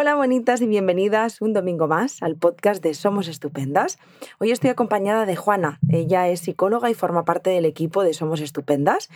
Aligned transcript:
Hola 0.00 0.14
bonitas 0.14 0.60
y 0.60 0.68
bienvenidas 0.68 1.40
un 1.40 1.52
domingo 1.52 1.88
más 1.88 2.22
al 2.22 2.36
podcast 2.36 2.80
de 2.84 2.94
Somos 2.94 3.26
Estupendas. 3.26 3.98
Hoy 4.38 4.52
estoy 4.52 4.70
acompañada 4.70 5.26
de 5.26 5.34
Juana. 5.34 5.80
Ella 5.90 6.28
es 6.28 6.38
psicóloga 6.38 6.88
y 6.88 6.94
forma 6.94 7.24
parte 7.24 7.50
del 7.50 7.64
equipo 7.64 8.04
de 8.04 8.14
Somos 8.14 8.40
Estupendas. 8.40 9.08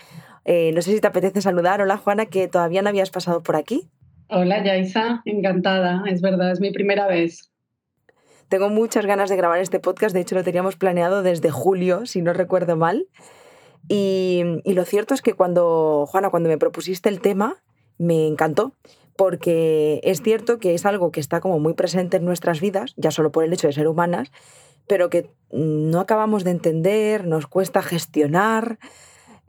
Eh, 0.44 0.72
no 0.74 0.82
sé 0.82 0.90
si 0.90 1.00
te 1.00 1.06
apetece 1.06 1.40
saludar. 1.40 1.80
Hola 1.80 1.98
Juana, 1.98 2.26
que 2.26 2.48
todavía 2.48 2.82
no 2.82 2.88
habías 2.88 3.10
pasado 3.10 3.44
por 3.44 3.54
aquí. 3.54 3.88
Hola 4.28 4.64
Yaisa, 4.64 5.22
encantada. 5.24 6.02
Es 6.08 6.20
verdad, 6.20 6.50
es 6.50 6.58
mi 6.58 6.72
primera 6.72 7.06
vez. 7.06 7.52
Tengo 8.48 8.68
muchas 8.68 9.06
ganas 9.06 9.30
de 9.30 9.36
grabar 9.36 9.60
este 9.60 9.78
podcast. 9.78 10.12
De 10.12 10.22
hecho, 10.22 10.34
lo 10.34 10.42
teníamos 10.42 10.74
planeado 10.74 11.22
desde 11.22 11.52
julio, 11.52 12.06
si 12.06 12.22
no 12.22 12.32
recuerdo 12.32 12.76
mal. 12.76 13.06
Y, 13.88 14.42
y 14.64 14.72
lo 14.72 14.84
cierto 14.84 15.14
es 15.14 15.22
que 15.22 15.34
cuando, 15.34 16.06
Juana, 16.08 16.30
cuando 16.30 16.48
me 16.48 16.58
propusiste 16.58 17.08
el 17.08 17.20
tema, 17.20 17.62
me 17.98 18.26
encantó 18.26 18.74
porque 19.16 20.00
es 20.04 20.22
cierto 20.22 20.58
que 20.58 20.74
es 20.74 20.86
algo 20.86 21.12
que 21.12 21.20
está 21.20 21.40
como 21.40 21.58
muy 21.58 21.74
presente 21.74 22.16
en 22.16 22.24
nuestras 22.24 22.60
vidas, 22.60 22.94
ya 22.96 23.10
solo 23.10 23.32
por 23.32 23.44
el 23.44 23.52
hecho 23.52 23.66
de 23.66 23.72
ser 23.72 23.88
humanas, 23.88 24.32
pero 24.86 25.10
que 25.10 25.30
no 25.50 26.00
acabamos 26.00 26.44
de 26.44 26.50
entender, 26.50 27.26
nos 27.26 27.46
cuesta 27.46 27.82
gestionar. 27.82 28.78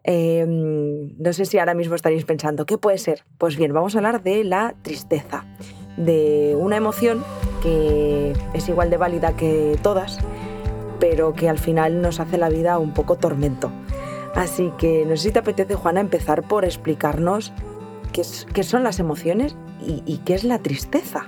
Em, 0.04 1.18
no 1.18 1.34
sé 1.34 1.46
si 1.46 1.58
ahora 1.58 1.74
mismo 1.74 1.96
estaréis 1.96 2.26
pensando, 2.26 2.66
¿qué 2.66 2.78
puede 2.78 2.98
ser? 2.98 3.24
Pues 3.38 3.56
bien, 3.56 3.74
vamos 3.74 3.96
a 3.96 4.00
hablar 4.00 4.22
de 4.22 4.44
la 4.44 4.76
tristeza, 4.82 5.46
de 5.98 6.56
una 6.60 6.76
emoción 6.76 7.24
que 7.62 8.34
es 8.54 8.68
igual 8.68 8.90
de 8.90 8.98
válida 8.98 9.36
que 9.36 9.78
todas, 9.82 10.20
pero 11.00 11.34
que 11.34 11.48
al 11.48 11.58
final 11.58 12.02
nos 12.02 12.20
hace 12.20 12.38
la 12.38 12.50
vida 12.50 12.78
un 12.80 12.94
poco 12.94 13.16
tormento. 13.18 13.72
Así 14.36 14.72
que 14.78 15.06
no 15.06 15.16
sé 15.16 15.24
si 15.24 15.32
te 15.32 15.40
apetece, 15.40 15.76
Juana, 15.76 16.02
empezar 16.02 16.44
por 16.44 16.66
explicarnos 16.66 17.54
qué, 18.14 18.64
son 18.64 18.84
las 18.84 19.00
emociones 19.00 19.56
y, 20.06 20.18
qué 20.20 20.36
es 20.36 20.44
la 20.44 20.60
tristeza. 20.60 21.26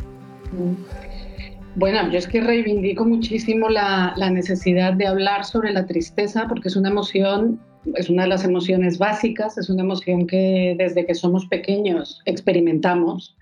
Bueno, 1.76 2.10
yo 2.10 2.18
es 2.18 2.28
que 2.28 2.40
reivindico 2.40 3.04
muchísimo 3.04 3.68
la, 3.70 4.14
la, 4.16 4.30
necesidad 4.30 4.94
de 4.94 5.08
hablar 5.08 5.44
sobre 5.44 5.74
la 5.74 5.86
tristeza 5.86 6.46
porque 6.48 6.70
es 6.70 6.78
una 6.78 6.90
emoción, 6.90 7.60
es 7.96 8.10
una 8.10 8.24
de 8.24 8.30
las 8.30 8.46
emociones 8.46 8.98
básicas, 8.98 9.58
es 9.58 9.70
una 9.70 9.84
emoción 9.84 10.28
que 10.28 10.76
desde 10.78 11.06
que 11.06 11.16
somos 11.16 11.46
pequeños 11.48 12.22
experimentamos 12.26 13.36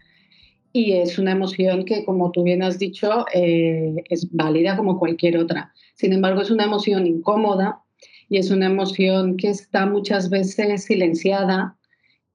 y 0.72 0.94
es 0.94 1.20
una 1.20 1.34
emoción 1.34 1.86
que, 1.86 2.04
como 2.04 2.32
tú 2.32 2.42
bien 2.42 2.64
has 2.64 2.80
dicho, 2.80 3.26
eh, 3.36 3.94
es 4.10 4.28
válida 4.32 4.76
como 4.76 4.98
cualquier 4.98 5.38
otra. 5.38 5.72
Sin 5.94 6.14
embargo, 6.14 6.42
es 6.42 6.50
una 6.50 6.64
emoción 6.64 7.06
incómoda 7.06 7.84
y 8.28 8.40
es 8.40 8.50
una 8.50 8.66
emoción 8.66 9.38
que 9.38 9.50
está 9.50 9.86
muchas 9.86 10.32
veces 10.32 10.86
silenciada 10.86 11.78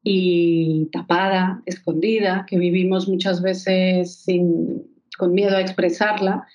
y 0.02 0.88
tapada, 0.92 1.62
escondida, 1.66 2.46
que 2.48 2.58
vivimos 2.58 3.08
muchas 3.08 3.42
veces 3.42 4.14
sin, 4.14 4.82
con 5.18 5.32
miedo 5.32 5.56
a 5.56 5.60
expresarla 5.60 6.46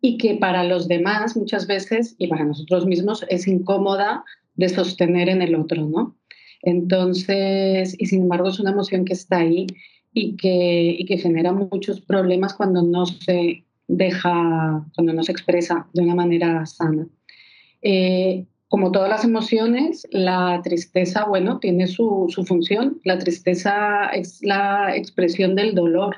y 0.00 0.18
que 0.18 0.36
para 0.36 0.64
los 0.64 0.88
demás 0.88 1.36
muchas 1.36 1.66
veces 1.66 2.14
y 2.18 2.28
para 2.28 2.44
nosotros 2.44 2.86
mismos 2.86 3.24
es 3.28 3.48
incómoda 3.48 4.24
de 4.54 4.68
sostener 4.68 5.28
en 5.28 5.42
el 5.42 5.54
otro, 5.54 5.86
¿no? 5.86 6.16
Entonces, 6.62 7.94
y 7.98 8.06
sin 8.06 8.22
embargo 8.22 8.48
es 8.48 8.58
una 8.58 8.72
emoción 8.72 9.04
que 9.04 9.12
está 9.12 9.38
ahí 9.38 9.66
y 10.12 10.36
que, 10.36 10.96
y 10.98 11.04
que 11.06 11.18
genera 11.18 11.52
muchos 11.52 12.00
problemas 12.00 12.54
cuando 12.54 12.82
no 12.82 13.06
se 13.06 13.64
deja, 13.86 14.84
cuando 14.94 15.12
no 15.12 15.22
se 15.22 15.32
expresa 15.32 15.88
de 15.92 16.02
una 16.02 16.14
manera 16.14 16.66
sana. 16.66 17.06
Eh, 17.82 18.44
como 18.68 18.92
todas 18.92 19.08
las 19.08 19.24
emociones, 19.24 20.06
la 20.10 20.60
tristeza, 20.62 21.24
bueno, 21.24 21.58
tiene 21.58 21.86
su, 21.86 22.26
su, 22.28 22.44
función. 22.44 23.00
La 23.04 23.18
tristeza 23.18 24.06
es 24.08 24.40
la 24.42 24.94
expresión 24.94 25.54
del 25.54 25.74
dolor, 25.74 26.16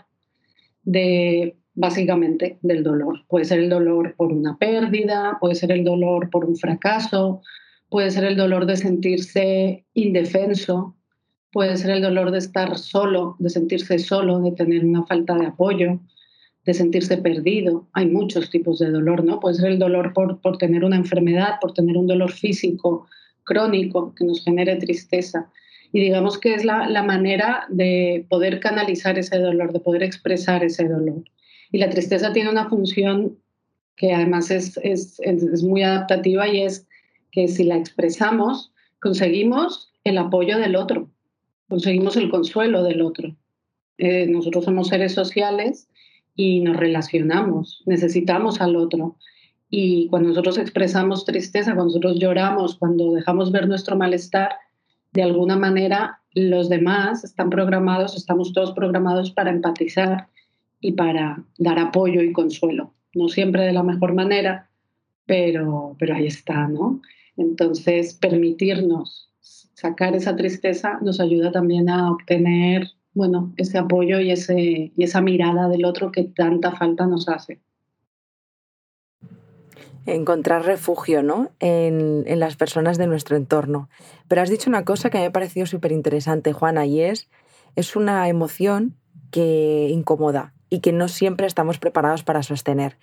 de, 0.83 1.57
básicamente 1.75 2.59
del 2.63 2.83
dolor. 2.83 3.25
Puede 3.29 3.45
ser 3.45 3.61
el 3.61 3.71
dolor 3.71 4.15
por 4.17 4.33
una 4.33 4.59
pérdida, 4.59 5.39
puede 5.41 5.55
ser 5.55 5.71
el 5.71 5.85
dolor 5.85 6.29
por 6.31 6.45
un 6.45 6.57
fracaso, 6.57 7.41
puede 7.89 8.11
ser 8.11 8.25
el 8.25 8.37
dolor 8.37 8.67
de 8.67 8.77
sentirse 8.77 9.85
indefenso, 9.95 10.97
puede 11.53 11.77
ser 11.77 11.91
el 11.91 12.03
dolor 12.03 12.33
de 12.33 12.39
estar 12.39 12.77
solo, 12.79 13.37
de 13.39 13.51
sentirse 13.51 13.99
solo, 13.99 14.41
de 14.41 14.53
tener 14.53 14.85
una 14.85 15.07
falta 15.07 15.35
de 15.37 15.47
apoyo, 15.47 16.01
de 16.65 16.75
sentirse 16.75 17.17
perdido. 17.17 17.89
Hay 17.93 18.07
muchos 18.07 18.51
tipos 18.51 18.79
de 18.79 18.91
dolor, 18.91 19.25
¿no? 19.25 19.41
Puede 19.41 19.57
ser 19.57 19.73
el 19.73 19.79
dolor 19.79 20.13
por, 20.13 20.41
por 20.41 20.59
tener 20.59 20.85
una 20.85 20.97
enfermedad, 20.97 21.59
por 21.61 21.73
tener 21.73 21.97
un 21.97 22.07
dolor 22.07 22.33
físico 22.33 23.07
crónico 23.45 24.15
que 24.15 24.25
nos 24.25 24.45
genere 24.45 24.77
tristeza. 24.77 25.51
Y 25.93 26.01
digamos 26.01 26.39
que 26.39 26.55
es 26.55 26.65
la, 26.65 26.89
la 26.89 27.03
manera 27.03 27.67
de 27.69 28.27
poder 28.29 28.61
canalizar 28.61 29.19
ese 29.19 29.39
dolor, 29.39 29.73
de 29.73 29.81
poder 29.81 30.03
expresar 30.03 30.63
ese 30.63 30.87
dolor. 30.87 31.25
Y 31.73 31.79
la 31.79 31.91
tristeza 31.91 32.33
tiene 32.33 32.51
una 32.51 32.69
función 32.69 33.39
que 33.97 34.15
además 34.15 34.51
es, 34.51 34.79
es, 34.83 35.21
es 35.21 35.63
muy 35.63 35.83
adaptativa 35.83 36.49
y 36.49 36.63
es 36.63 36.87
que 37.33 37.49
si 37.49 37.65
la 37.65 37.77
expresamos, 37.77 38.73
conseguimos 39.01 39.93
el 40.05 40.19
apoyo 40.19 40.59
del 40.59 40.77
otro, 40.77 41.11
conseguimos 41.69 42.17
el 42.17 42.31
consuelo 42.31 42.83
del 42.83 43.03
otro. 43.03 43.37
Eh, 43.99 44.27
nosotros 44.27 44.65
somos 44.65 44.89
seres 44.89 45.13
sociales 45.13 45.90
y 46.41 46.61
nos 46.61 46.79
relacionamos, 46.79 47.83
necesitamos 47.85 48.63
al 48.63 48.75
otro. 48.75 49.17
Y 49.69 50.09
cuando 50.09 50.31
nosotros 50.31 50.57
expresamos 50.57 51.27
tristeza, 51.27 51.75
cuando 51.75 51.89
nosotros 51.89 52.19
lloramos, 52.19 52.77
cuando 52.77 53.13
dejamos 53.13 53.53
ver 53.53 53.69
nuestro 53.69 53.95
malestar, 53.95 54.53
de 55.13 55.23
alguna 55.23 55.57
manera 55.57 56.21
los 56.33 56.71
demás 56.71 57.25
están 57.25 57.51
programados, 57.51 58.17
estamos 58.17 58.55
todos 58.55 58.73
programados 58.73 59.31
para 59.33 59.51
empatizar 59.51 60.29
y 60.81 60.93
para 60.93 61.45
dar 61.59 61.79
apoyo 61.79 62.23
y 62.23 62.33
consuelo. 62.33 62.95
No 63.13 63.29
siempre 63.29 63.65
de 63.65 63.75
la 63.75 63.83
mejor 63.83 64.15
manera, 64.15 64.71
pero, 65.27 65.95
pero 65.99 66.15
ahí 66.15 66.27
está, 66.27 66.69
¿no? 66.69 67.03
Entonces, 67.37 68.15
permitirnos 68.15 69.31
sacar 69.43 70.17
esa 70.17 70.35
tristeza 70.37 70.99
nos 71.03 71.21
ayuda 71.21 71.53
también 71.53 71.91
a 71.91 72.11
obtener 72.11 72.89
bueno, 73.13 73.53
ese 73.57 73.79
apoyo 73.79 74.21
y, 74.21 74.31
ese, 74.31 74.93
y 74.97 75.03
esa 75.03 75.21
mirada 75.21 75.69
del 75.69 75.85
otro 75.85 76.13
que 76.13 76.25
tanta 76.25 76.73
falta 76.73 77.07
nos 77.07 77.29
hace. 77.29 77.61
Encontrar 80.07 80.65
refugio, 80.65 81.23
¿no? 81.23 81.51
En, 81.61 82.25
en 82.27 82.41
las 82.41 82.57
personas 82.57 82.99
de 82.99 83.07
nuestro 83.07 83.37
entorno. 83.37 83.89
Pero 84.29 84.43
has 84.43 84.51
dicho 84.51 84.71
una 84.71 84.85
cosa 84.85 85.11
que 85.11 85.19
me 85.19 85.27
ha 85.27 85.33
parecido 85.33 85.67
súper 85.67 85.93
interesante, 85.93 86.53
Juana, 86.53 86.87
y 86.87 87.01
es, 87.01 87.29
es 87.77 87.97
una 87.97 88.29
emoción 88.29 88.97
que 89.31 89.89
incomoda 89.91 90.55
y 90.71 90.81
que 90.81 90.93
no 90.93 91.09
siempre 91.09 91.47
estamos 91.47 91.79
preparados 91.79 92.23
para 92.23 92.43
sostener. 92.43 92.97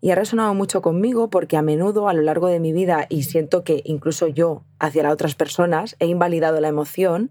Y 0.00 0.10
ha 0.10 0.14
resonado 0.14 0.52
mucho 0.54 0.82
conmigo 0.82 1.30
porque 1.30 1.56
a 1.56 1.62
menudo 1.62 2.08
a 2.08 2.14
lo 2.14 2.22
largo 2.22 2.48
de 2.48 2.60
mi 2.60 2.72
vida, 2.72 3.06
y 3.08 3.22
siento 3.22 3.64
que 3.64 3.82
incluso 3.84 4.28
yo 4.28 4.62
hacia 4.78 5.02
las 5.02 5.12
otras 5.12 5.34
personas, 5.34 5.96
he 5.98 6.06
invalidado 6.06 6.60
la 6.60 6.68
emoción 6.68 7.30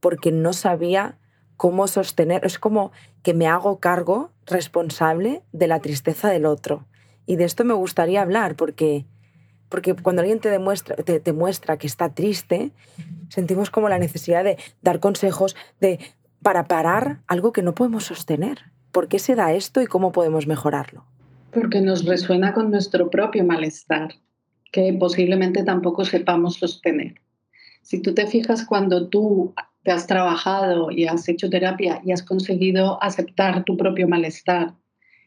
porque 0.00 0.30
no 0.30 0.52
sabía 0.52 1.16
cómo 1.60 1.88
sostener, 1.88 2.46
es 2.46 2.58
como 2.58 2.90
que 3.22 3.34
me 3.34 3.46
hago 3.46 3.80
cargo 3.80 4.30
responsable 4.46 5.42
de 5.52 5.66
la 5.66 5.80
tristeza 5.80 6.30
del 6.30 6.46
otro. 6.46 6.86
Y 7.26 7.36
de 7.36 7.44
esto 7.44 7.66
me 7.66 7.74
gustaría 7.74 8.22
hablar 8.22 8.56
porque, 8.56 9.04
porque 9.68 9.94
cuando 9.94 10.22
alguien 10.22 10.40
te, 10.40 10.48
demuestra, 10.48 10.96
te, 10.96 11.20
te 11.20 11.34
muestra 11.34 11.76
que 11.76 11.86
está 11.86 12.14
triste, 12.14 12.72
sentimos 13.28 13.68
como 13.68 13.90
la 13.90 13.98
necesidad 13.98 14.42
de 14.42 14.56
dar 14.80 15.00
consejos 15.00 15.54
de, 15.82 15.98
para 16.42 16.64
parar 16.64 17.20
algo 17.26 17.52
que 17.52 17.60
no 17.60 17.74
podemos 17.74 18.04
sostener. 18.04 18.60
¿Por 18.90 19.08
qué 19.08 19.18
se 19.18 19.34
da 19.34 19.52
esto 19.52 19.82
y 19.82 19.86
cómo 19.86 20.12
podemos 20.12 20.46
mejorarlo? 20.46 21.04
Porque 21.50 21.82
nos 21.82 22.06
resuena 22.06 22.54
con 22.54 22.70
nuestro 22.70 23.10
propio 23.10 23.44
malestar, 23.44 24.14
que 24.72 24.96
posiblemente 24.98 25.62
tampoco 25.62 26.06
sepamos 26.06 26.54
sostener. 26.54 27.20
Si 27.82 28.00
tú 28.00 28.14
te 28.14 28.26
fijas 28.26 28.64
cuando 28.64 29.08
tú 29.10 29.52
te 29.82 29.90
has 29.90 30.06
trabajado 30.06 30.90
y 30.90 31.06
has 31.06 31.28
hecho 31.28 31.48
terapia 31.48 32.00
y 32.04 32.12
has 32.12 32.22
conseguido 32.22 33.02
aceptar 33.02 33.64
tu 33.64 33.76
propio 33.76 34.08
malestar, 34.08 34.74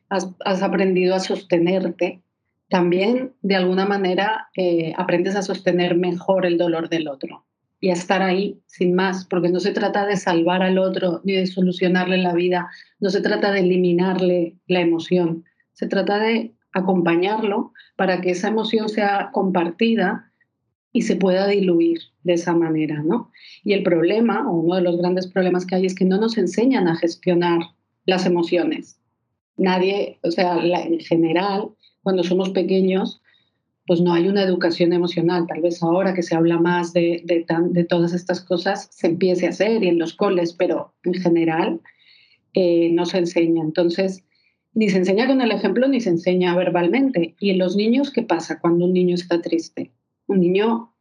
has, 0.09 0.61
aprendido 0.61 1.16
a 1.16 1.20
sostenerte, 1.20 2.22
también 2.70 3.34
de 3.41 3.55
alguna 3.55 3.85
manera 3.85 4.50
eh, 4.55 4.94
aprendes 4.97 5.35
a 5.35 5.41
sostener 5.41 5.96
mejor 5.96 6.46
el 6.46 6.58
dolor 6.58 6.90
del 6.90 7.08
otro 7.08 7.46
y 7.79 7.90
a 7.90 7.94
estar 7.94 8.22
ahí 8.22 8.61
sin 8.67 8.94
más, 8.94 9.26
porque 9.26 9.50
no 9.50 9.59
se 9.59 9.73
trata 9.73 10.05
de 10.05 10.16
salvar 10.16 10.61
al 10.61 10.78
otro 10.78 11.22
ni 11.23 11.34
de 11.34 11.47
solucionarle 11.47 12.17
la 12.17 12.34
vida, 12.34 12.70
no 13.00 13.09
se 13.09 13.22
trata 13.22 13.52
de 13.52 13.59
eliminarle 13.59 14.55
la 14.67 14.79
emoción, 14.79 15.44
se 15.73 15.88
trata 15.88 16.20
de 16.20 16.53
acompañarlo 16.72 17.73
para 17.96 18.22
que 18.22 18.32
esa 18.32 18.47
emoción 18.47 18.90
sea 18.90 19.32
compartida 19.34 20.32
y 20.93 21.01
se 21.01 21.16
pueda 21.16 21.47
diluir 21.47 21.99
de 22.23 22.34
esa 22.34 22.53
manera, 22.53 23.01
¿no? 23.01 23.31
Y 23.63 23.73
el 23.73 23.84
problema, 23.84 24.49
o 24.49 24.59
uno 24.59 24.75
de 24.75 24.84
los 24.84 24.97
grandes 24.97 25.28
problemas 25.28 25.66
que 25.66 25.75
hay, 25.75 25.87
es 25.87 25.95
que 25.95 26.05
no 26.05 26.19
nos 26.19 26.37
enseñan 26.37 26.87
a 26.87 26.95
gestionar 26.95 27.61
las 28.05 28.28
emociones. 28.28 28.99
Nadie, 29.57 30.19
o 30.23 30.31
sea, 30.31 30.57
en 30.63 30.99
general, 30.99 31.69
cuando 32.03 32.23
somos 32.23 32.51
pequeños, 32.51 33.22
pues 33.87 34.01
no 34.01 34.13
hay 34.13 34.28
una 34.28 34.43
educación 34.43 34.93
emocional. 34.93 35.47
Tal 35.47 35.61
vez 35.61 35.81
ahora 35.81 36.13
que 36.13 36.22
se 36.22 36.35
habla 36.35 36.59
más 36.59 36.93
de, 36.93 37.23
de, 37.25 37.84
todas 37.84 38.13
estas 38.13 38.41
cosas, 38.41 38.87
se 38.91 39.07
empiece 39.07 39.47
a 39.47 39.49
hacer 39.49 39.84
y 39.84 39.87
en 39.87 39.99
los 39.99 40.13
coles, 40.13 40.53
pero 40.53 40.93
en 41.03 41.16
general 41.16 41.81
eh, 42.53 42.91
no 42.93 43.05
se 43.05 43.17
enseña. 43.17 43.63
Entonces, 43.63 44.23
ni 44.75 44.90
se 44.90 44.97
enseña 44.97 45.28
con 45.28 45.41
el 45.41 45.51
ejemplo 45.51 45.87
ni 45.87 46.01
se 46.01 46.09
enseña 46.09 46.55
verbalmente. 46.55 47.35
¿Y 47.40 47.49
en 47.49 47.57
los 47.57 47.75
niños 47.75 48.11
qué 48.11 48.22
pasa 48.22 48.59
cuando 48.59 48.85
un 48.85 48.93
niño 48.93 49.16
está 49.16 49.41
triste? 49.41 49.91
Un 50.28 50.40
niño 50.40 50.93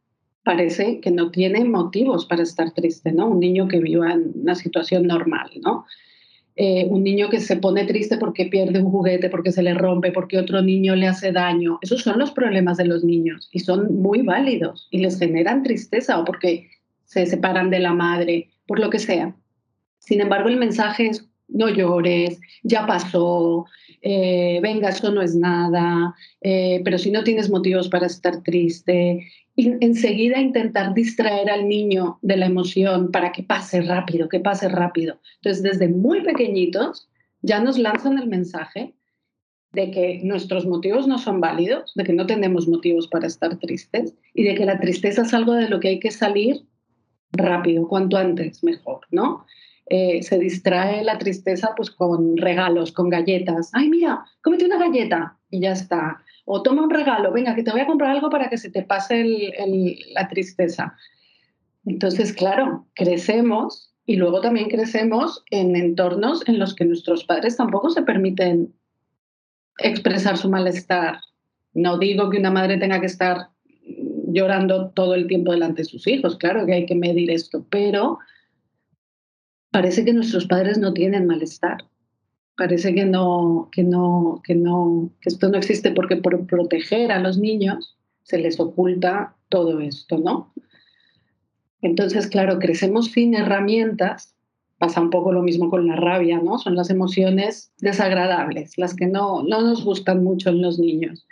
parece 0.43 0.99
que 0.99 1.11
no 1.11 1.31
tiene 1.31 1.63
motivos 1.63 2.25
para 2.25 2.43
estar 2.43 2.71
triste, 2.71 3.11
¿no? 3.11 3.27
Un 3.29 3.39
niño 3.39 3.67
que 3.67 3.79
viva 3.79 4.11
en 4.11 4.31
una 4.35 4.55
situación 4.55 5.07
normal, 5.07 5.49
¿no? 5.61 5.85
Eh, 6.55 6.85
un 6.87 7.03
niño 7.03 7.29
que 7.29 7.39
se 7.39 7.57
pone 7.57 7.83
triste 7.85 8.17
porque 8.17 8.45
pierde 8.45 8.79
un 8.79 8.91
juguete, 8.91 9.29
porque 9.29 9.51
se 9.51 9.63
le 9.63 9.73
rompe, 9.73 10.11
porque 10.11 10.37
otro 10.37 10.61
niño 10.61 10.95
le 10.95 11.07
hace 11.07 11.31
daño. 11.31 11.79
Esos 11.81 12.03
son 12.03 12.19
los 12.19 12.31
problemas 12.31 12.77
de 12.77 12.85
los 12.85 13.03
niños 13.03 13.49
y 13.51 13.59
son 13.59 13.95
muy 13.95 14.21
válidos 14.21 14.87
y 14.91 14.99
les 14.99 15.17
generan 15.17 15.63
tristeza 15.63 16.19
o 16.19 16.25
porque 16.25 16.69
se 17.05 17.25
separan 17.25 17.71
de 17.71 17.79
la 17.79 17.93
madre, 17.93 18.49
por 18.67 18.79
lo 18.79 18.91
que 18.91 18.99
sea. 18.99 19.35
Sin 19.97 20.21
embargo, 20.21 20.49
el 20.49 20.57
mensaje 20.57 21.07
es 21.07 21.27
no 21.47 21.69
llores, 21.69 22.39
ya 22.63 22.85
pasó, 22.85 23.65
eh, 24.01 24.59
venga, 24.61 24.89
eso 24.89 25.11
no 25.11 25.21
es 25.21 25.35
nada, 25.35 26.15
eh, 26.41 26.81
pero 26.83 26.97
si 26.97 27.11
no 27.11 27.23
tienes 27.23 27.49
motivos 27.49 27.89
para 27.89 28.07
estar 28.07 28.41
triste, 28.43 29.27
y 29.55 29.71
enseguida 29.85 30.39
intentar 30.39 30.93
distraer 30.93 31.49
al 31.49 31.67
niño 31.67 32.17
de 32.21 32.37
la 32.37 32.47
emoción 32.47 33.11
para 33.11 33.31
que 33.31 33.43
pase 33.43 33.81
rápido, 33.81 34.27
que 34.27 34.39
pase 34.39 34.67
rápido. 34.67 35.19
Entonces, 35.35 35.61
desde 35.61 35.87
muy 35.89 36.21
pequeñitos 36.21 37.07
ya 37.41 37.59
nos 37.59 37.77
lanzan 37.77 38.17
el 38.17 38.27
mensaje 38.27 38.95
de 39.73 39.91
que 39.91 40.21
nuestros 40.23 40.65
motivos 40.65 41.07
no 41.07 41.17
son 41.17 41.39
válidos, 41.39 41.93
de 41.95 42.03
que 42.03 42.13
no 42.13 42.25
tenemos 42.25 42.67
motivos 42.67 43.07
para 43.07 43.27
estar 43.27 43.57
tristes 43.59 44.15
y 44.33 44.43
de 44.43 44.55
que 44.55 44.65
la 44.65 44.79
tristeza 44.79 45.23
es 45.23 45.33
algo 45.33 45.53
de 45.53 45.69
lo 45.69 45.79
que 45.79 45.89
hay 45.89 45.99
que 45.99 46.11
salir 46.11 46.65
rápido, 47.31 47.87
cuanto 47.87 48.17
antes 48.17 48.63
mejor, 48.63 49.01
¿no? 49.11 49.45
Eh, 49.87 50.23
se 50.23 50.39
distrae 50.39 51.03
la 51.03 51.17
tristeza 51.17 51.73
pues 51.75 51.91
con 51.91 52.37
regalos, 52.37 52.91
con 52.91 53.09
galletas. 53.09 53.69
Ay, 53.73 53.89
mira, 53.89 54.23
cómete 54.41 54.65
una 54.65 54.79
galleta 54.79 55.37
y 55.49 55.59
ya 55.59 55.73
está. 55.73 56.23
O 56.45 56.61
toma 56.61 56.83
un 56.83 56.89
regalo, 56.89 57.31
venga, 57.31 57.55
que 57.55 57.63
te 57.63 57.71
voy 57.71 57.81
a 57.81 57.87
comprar 57.87 58.11
algo 58.11 58.29
para 58.29 58.49
que 58.49 58.57
se 58.57 58.69
te 58.69 58.83
pase 58.83 59.51
la 60.13 60.27
tristeza. 60.29 60.95
Entonces, 61.85 62.33
claro, 62.33 62.85
crecemos 62.95 63.93
y 64.05 64.15
luego 64.15 64.41
también 64.41 64.69
crecemos 64.69 65.43
en 65.51 65.75
entornos 65.75 66.47
en 66.47 66.59
los 66.59 66.75
que 66.75 66.85
nuestros 66.85 67.23
padres 67.23 67.57
tampoco 67.57 67.89
se 67.89 68.03
permiten 68.03 68.73
expresar 69.79 70.37
su 70.37 70.49
malestar. 70.49 71.19
No 71.73 71.97
digo 71.97 72.29
que 72.29 72.37
una 72.37 72.51
madre 72.51 72.77
tenga 72.77 72.99
que 72.99 73.07
estar 73.07 73.49
llorando 74.27 74.89
todo 74.91 75.13
el 75.13 75.27
tiempo 75.27 75.51
delante 75.51 75.83
de 75.83 75.89
sus 75.89 76.07
hijos, 76.07 76.37
claro 76.37 76.65
que 76.65 76.73
hay 76.73 76.85
que 76.85 76.95
medir 76.95 77.29
esto, 77.29 77.65
pero 77.69 78.19
parece 79.73 80.05
que 80.05 80.13
nuestros 80.13 80.45
padres 80.45 80.77
no 80.77 80.93
tienen 80.93 81.25
malestar. 81.25 81.83
Parece 82.55 82.93
que 82.93 83.05
no, 83.05 83.69
que 83.71 83.83
no, 83.83 84.39
que 84.45 84.53
no, 84.53 85.09
que 85.19 85.29
esto 85.29 85.49
no 85.49 85.57
existe 85.57 85.91
porque 85.91 86.15
por 86.15 86.45
proteger 86.45 87.11
a 87.11 87.19
los 87.19 87.39
niños 87.39 87.97
se 88.21 88.37
les 88.37 88.59
oculta 88.59 89.35
todo 89.49 89.81
esto, 89.81 90.19
¿no? 90.19 90.53
Entonces, 91.81 92.27
claro, 92.27 92.59
crecemos 92.59 93.07
sin 93.07 93.33
herramientas. 93.33 94.35
Pasa 94.77 95.01
un 95.01 95.09
poco 95.09 95.31
lo 95.31 95.41
mismo 95.41 95.71
con 95.71 95.87
la 95.87 95.95
rabia, 95.95 96.39
¿no? 96.39 96.59
Son 96.59 96.75
las 96.75 96.91
emociones 96.91 97.73
desagradables, 97.79 98.77
las 98.77 98.95
que 98.95 99.07
no, 99.07 99.41
no 99.41 99.61
nos 99.61 99.83
gustan 99.83 100.23
mucho 100.23 100.51
en 100.51 100.61
los 100.61 100.77
niños. 100.77 101.25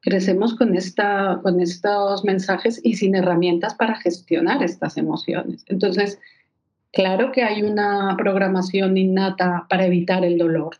Crecemos 0.00 0.54
con, 0.54 0.74
esta, 0.74 1.40
con 1.42 1.60
estos 1.60 2.24
mensajes 2.24 2.80
y 2.82 2.94
sin 2.94 3.14
herramientas 3.14 3.74
para 3.74 3.96
gestionar 3.96 4.62
estas 4.62 4.96
emociones. 4.96 5.64
Entonces, 5.68 6.18
Claro 6.92 7.32
que 7.32 7.42
hay 7.42 7.62
una 7.62 8.14
programación 8.16 8.96
innata 8.96 9.66
para 9.68 9.86
evitar 9.86 10.24
el 10.24 10.38
dolor. 10.38 10.76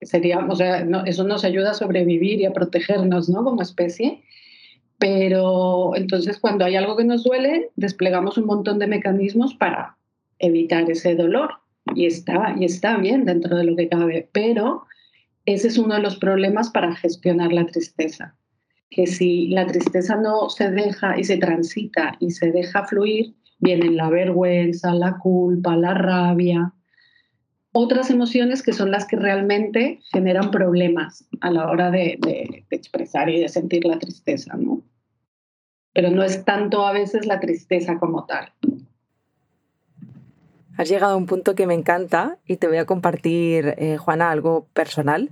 Sería, 0.00 0.38
o 0.38 0.54
sea, 0.54 0.86
eso 1.06 1.24
nos 1.24 1.44
ayuda 1.44 1.72
a 1.72 1.74
sobrevivir 1.74 2.40
y 2.40 2.44
a 2.44 2.52
protegernos, 2.52 3.28
¿no? 3.28 3.42
Como 3.42 3.62
especie. 3.62 4.22
Pero 4.98 5.92
entonces 5.96 6.38
cuando 6.38 6.64
hay 6.64 6.76
algo 6.76 6.96
que 6.96 7.04
nos 7.04 7.24
duele, 7.24 7.70
desplegamos 7.76 8.38
un 8.38 8.46
montón 8.46 8.78
de 8.78 8.86
mecanismos 8.86 9.54
para 9.54 9.96
evitar 10.38 10.88
ese 10.90 11.14
dolor. 11.14 11.50
Y 11.94 12.06
está, 12.06 12.54
y 12.58 12.64
está 12.64 12.96
bien 12.98 13.24
dentro 13.24 13.56
de 13.56 13.64
lo 13.64 13.74
que 13.74 13.88
cabe. 13.88 14.28
Pero 14.32 14.84
ese 15.46 15.68
es 15.68 15.78
uno 15.78 15.94
de 15.94 16.02
los 16.02 16.16
problemas 16.16 16.70
para 16.70 16.94
gestionar 16.94 17.52
la 17.52 17.66
tristeza. 17.66 18.36
Que 18.90 19.06
si 19.06 19.48
la 19.48 19.66
tristeza 19.66 20.16
no 20.16 20.48
se 20.48 20.70
deja 20.70 21.18
y 21.18 21.24
se 21.24 21.38
transita 21.38 22.16
y 22.20 22.30
se 22.30 22.52
deja 22.52 22.84
fluir, 22.84 23.34
Vienen 23.58 23.96
la 23.96 24.08
vergüenza, 24.08 24.94
la 24.94 25.18
culpa, 25.18 25.76
la 25.76 25.94
rabia, 25.94 26.74
otras 27.72 28.10
emociones 28.10 28.62
que 28.62 28.72
son 28.72 28.90
las 28.90 29.06
que 29.06 29.16
realmente 29.16 30.00
generan 30.10 30.50
problemas 30.50 31.28
a 31.40 31.50
la 31.50 31.70
hora 31.70 31.90
de, 31.90 32.18
expresar 32.70 33.28
y 33.28 33.40
de 33.40 33.48
sentir 33.48 33.84
la 33.84 33.98
tristeza, 33.98 34.56
¿no? 34.56 34.82
Pero 35.92 36.10
no 36.10 36.22
es 36.22 36.44
tanto 36.44 36.86
a 36.86 36.92
veces 36.92 37.26
la 37.26 37.40
tristeza 37.40 37.98
como 37.98 38.24
tal. 38.26 38.52
Has 40.76 40.88
llegado 40.88 41.14
a 41.14 41.16
un 41.16 41.26
punto 41.26 41.54
que 41.54 41.66
me 41.66 41.74
encanta 41.74 42.38
y 42.46 42.56
te 42.56 42.68
voy 42.68 42.78
a 42.78 42.84
compartir, 42.84 43.74
eh, 43.78 43.96
Juana, 43.96 44.30
algo 44.30 44.66
personal. 44.72 45.30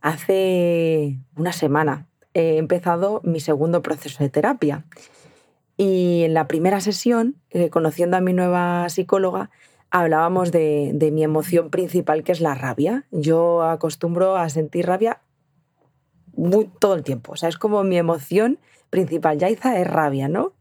Hace 0.00 1.18
una 1.36 1.52
semana 1.52 2.08
he 2.34 2.58
empezado 2.58 3.20
mi 3.24 3.40
segundo 3.40 3.82
proceso 3.82 4.22
de 4.22 4.30
terapia 4.30 4.84
y 5.76 6.22
en 6.24 6.34
la 6.34 6.48
primera 6.48 6.80
sesión, 6.80 7.36
eh, 7.50 7.68
conociendo 7.68 8.16
a 8.16 8.20
mi 8.20 8.32
nueva 8.32 8.88
psicóloga, 8.88 9.50
hablábamos 9.90 10.50
de, 10.50 11.10
mi 11.12 11.22
emoción 11.22 11.70
principal, 11.70 12.24
que 12.24 12.32
es 12.32 12.40
la 12.40 12.54
rabia. 12.54 13.06
Yo 13.10 13.62
acostumbro 13.62 14.36
a 14.36 14.48
sentir 14.48 14.86
rabia 14.86 15.20
todo 16.78 16.94
el 16.94 17.02
tiempo. 17.02 17.32
O 17.32 17.36
sea, 17.36 17.48
es 17.48 17.58
como 17.58 17.82
mi 17.84 17.98
emoción 17.98 18.58
principal. 18.90 19.38
Yaiza 19.38 19.78
es 19.78 19.86
rabia, 19.86 20.28
¿no? 20.28 20.54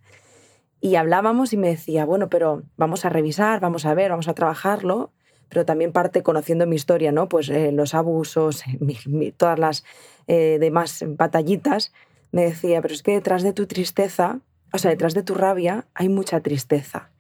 Y 0.82 0.96
hablábamos 0.96 1.54
y 1.54 1.58
me 1.58 1.70
decía, 1.70 2.06
bueno, 2.06 2.30
pero 2.30 2.64
vamos 2.78 3.06
a 3.06 3.10
revisar, 3.10 3.60
vamos 3.60 3.86
a 3.86 3.94
ver, 3.94 4.12
vamos 4.12 4.28
a 4.28 4.34
trabajarlo, 4.34 5.12
pero 5.50 5.66
también 5.66 5.92
parte 5.92 6.24
conociendo 6.24 6.68
mi 6.68 6.76
historia, 6.76 7.12
¿no? 7.12 7.28
Pues 7.30 7.50
eh, 7.50 7.72
los 7.72 7.94
abusos, 7.94 8.64
todas 9.38 9.60
las 9.60 9.86
eh, 10.28 10.58
demás 10.60 11.04
batallitas. 11.08 11.94
Me 12.32 12.44
decía, 12.44 12.82
pero 12.82 12.94
es 12.94 13.02
que 13.02 13.14
detrás 13.14 13.44
de 13.44 13.54
tu 13.54 13.66
tristeza 13.66 14.42
o 14.76 14.78
sea, 14.78 14.92
detrás 14.92 15.14
de 15.14 15.24
tu 15.24 15.34
rabia 15.34 15.88
hay 15.94 16.10
mucha 16.10 16.42
tristeza. 16.42 17.12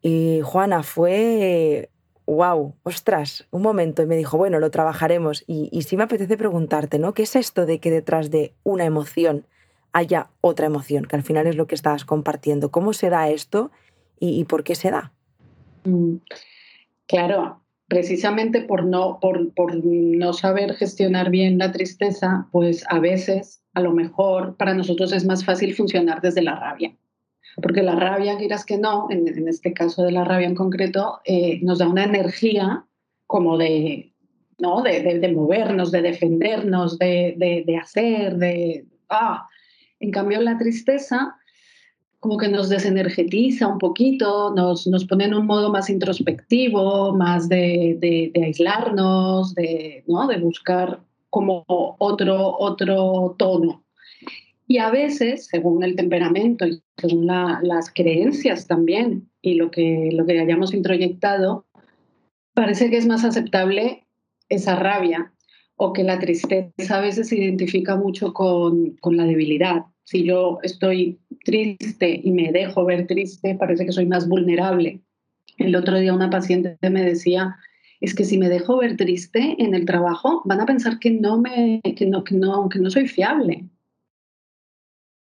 Y 0.00 0.40
Juana 0.42 0.82
fue, 0.82 1.90
wow, 2.26 2.74
ostras, 2.82 3.46
un 3.50 3.62
momento, 3.62 4.02
y 4.02 4.06
me 4.06 4.16
dijo, 4.16 4.36
bueno, 4.36 4.58
lo 4.58 4.70
trabajaremos. 4.70 5.44
Y, 5.46 5.82
sí 5.82 5.96
me 5.96 6.04
apetece 6.04 6.36
preguntarte, 6.36 6.98
¿no? 6.98 7.14
¿Qué 7.14 7.22
es 7.22 7.36
esto 7.36 7.66
de 7.66 7.80
que 7.80 7.90
detrás 7.90 8.30
de 8.30 8.54
una 8.62 8.84
emoción 8.84 9.46
haya 9.92 10.30
otra 10.40 10.66
emoción? 10.66 11.04
Que 11.04 11.16
al 11.16 11.22
final 11.22 11.46
es 11.46 11.56
lo 11.56 11.66
que 11.66 11.74
estabas 11.74 12.04
compartiendo. 12.04 12.70
¿Cómo 12.70 12.92
se 12.92 13.10
da 13.10 13.28
esto 13.28 13.70
y, 14.20 14.44
por 14.44 14.64
qué 14.64 14.74
se 14.74 14.90
da? 14.90 15.12
Mm, 15.84 16.16
claro, 17.06 17.62
precisamente 17.88 18.60
por 18.60 18.84
no, 18.84 19.18
por, 19.20 19.52
por 19.54 19.74
no 19.84 20.32
saber 20.34 20.74
gestionar 20.74 21.30
bien 21.30 21.58
la 21.58 21.72
tristeza, 21.72 22.46
pues 22.52 22.84
a 22.88 22.98
veces 23.00 23.62
a 23.74 23.80
lo 23.80 23.92
mejor 23.92 24.56
para 24.56 24.74
nosotros 24.74 25.12
es 25.12 25.24
más 25.24 25.44
fácil 25.44 25.74
funcionar 25.74 26.20
desde 26.20 26.42
la 26.42 26.54
rabia. 26.54 26.94
Porque 27.60 27.82
la 27.82 27.96
rabia, 27.96 28.36
quieras 28.36 28.64
que 28.64 28.78
no, 28.78 29.08
en, 29.10 29.48
este 29.48 29.72
caso 29.72 30.04
de 30.04 30.12
la 30.12 30.24
rabia 30.24 30.46
en 30.46 30.54
concreto, 30.54 31.20
eh, 31.24 31.58
nos 31.62 31.78
da 31.78 31.88
una 31.88 32.04
energía 32.04 32.84
como 33.26 33.58
de, 33.58 34.12
¿no? 34.58 34.82
de, 34.82 35.32
movernos, 35.34 35.90
de 35.90 36.02
defendernos, 36.02 36.98
de, 36.98 37.80
hacer, 37.80 38.36
de... 38.36 38.84
Ah. 39.08 39.48
En 39.98 40.12
cambio, 40.12 40.40
la 40.40 40.58
tristeza 40.58 41.37
como 42.20 42.36
que 42.36 42.48
nos 42.48 42.68
desenergetiza 42.68 43.68
un 43.68 43.78
poquito, 43.78 44.52
nos, 44.54 44.86
nos 44.86 45.04
pone 45.04 45.24
en 45.24 45.34
un 45.34 45.46
modo 45.46 45.70
más 45.70 45.88
introspectivo, 45.88 47.14
más 47.14 47.48
de, 47.48 48.32
aislarnos, 48.34 49.54
de, 49.54 50.02
¿no? 50.06 50.26
de 50.26 50.38
buscar 50.38 51.00
como 51.30 51.64
otro, 51.68 52.56
otro 52.58 53.36
tono. 53.38 53.84
Y 54.66 54.78
a 54.78 54.90
veces, 54.90 55.46
según 55.46 55.82
el 55.82 55.96
temperamento 55.96 56.66
y 56.66 56.82
según 56.96 57.26
las 57.26 57.90
creencias 57.94 58.66
también 58.66 59.30
y 59.40 59.54
lo 59.54 59.70
que, 59.70 60.10
lo 60.12 60.26
que 60.26 60.40
hayamos 60.40 60.74
introyectado, 60.74 61.64
parece 62.52 62.90
que 62.90 62.96
es 62.98 63.06
más 63.06 63.24
aceptable 63.24 64.04
esa 64.48 64.76
rabia 64.76 65.32
o 65.76 65.92
que 65.92 66.02
la 66.02 66.18
tristeza 66.18 66.98
a 66.98 67.00
veces 67.00 67.28
se 67.28 67.36
identifica 67.36 67.96
mucho 67.96 68.34
con, 68.34 68.96
con 69.00 69.16
la 69.16 69.24
debilidad. 69.24 69.84
Si 70.02 70.24
yo 70.24 70.58
estoy 70.62 71.18
triste 71.44 72.20
y 72.22 72.30
me 72.30 72.52
dejo 72.52 72.84
ver 72.84 73.06
triste, 73.06 73.54
parece 73.54 73.86
que 73.86 73.92
soy 73.92 74.06
más 74.06 74.28
vulnerable. 74.28 75.00
El 75.56 75.74
otro 75.74 75.98
día 75.98 76.14
una 76.14 76.30
paciente 76.30 76.76
me 76.82 77.02
decía, 77.02 77.56
es 78.00 78.14
que 78.14 78.24
si 78.24 78.38
me 78.38 78.48
dejo 78.48 78.78
ver 78.78 78.96
triste 78.96 79.56
en 79.58 79.74
el 79.74 79.84
trabajo, 79.84 80.42
van 80.44 80.60
a 80.60 80.66
pensar 80.66 80.98
que 80.98 81.10
no, 81.10 81.38
me, 81.38 81.80
que 81.96 82.06
no, 82.06 82.24
que 82.24 82.34
no, 82.34 82.68
que 82.68 82.78
no 82.78 82.90
soy 82.90 83.08
fiable. 83.08 83.64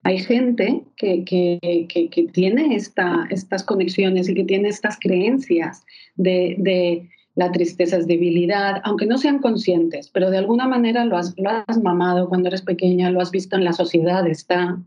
Hay 0.03 0.19
gente 0.19 0.85
que, 0.97 1.25
que, 1.25 2.29
tiene 2.33 2.77
esta, 2.77 3.27
estas 3.31 3.65
conexiones 3.65 4.29
y 4.29 4.35
que 4.35 4.45
tiene 4.45 4.69
estas 4.69 4.99
creencias 5.01 5.85
de, 6.15 6.55
de, 6.59 7.09
la 7.37 7.53
tristeza 7.53 7.99
es 7.99 8.07
debilidad, 8.07 8.81
aunque 8.85 9.07
no 9.07 9.19
sean 9.19 9.41
conscientes, 9.41 10.09
pero 10.09 10.31
de 10.31 10.39
alguna 10.39 10.67
manera 10.67 11.05
lo 11.05 11.19
has, 11.19 11.35
lo 11.37 11.51
has 11.51 11.83
mamado 11.83 12.29
cuando 12.29 12.49
eres 12.49 12.63
pequeña, 12.63 13.11
lo 13.11 13.21
has 13.21 13.31
visto 13.31 13.57
en 13.57 13.65
la 13.65 13.75
sociedad, 13.75 14.27
está 14.27 14.79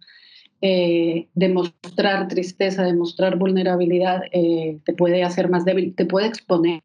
eh, 0.61 1.29
demostrar 1.35 2.27
tristeza, 2.27 2.83
demostrar 2.83 3.37
vulnerabilidad, 3.37 4.23
eh, 4.31 4.79
te 4.85 4.93
puede 4.93 5.23
hacer 5.23 5.49
más 5.49 5.65
débil, 5.65 5.95
te 5.95 6.05
puede 6.05 6.27
exponer 6.27 6.81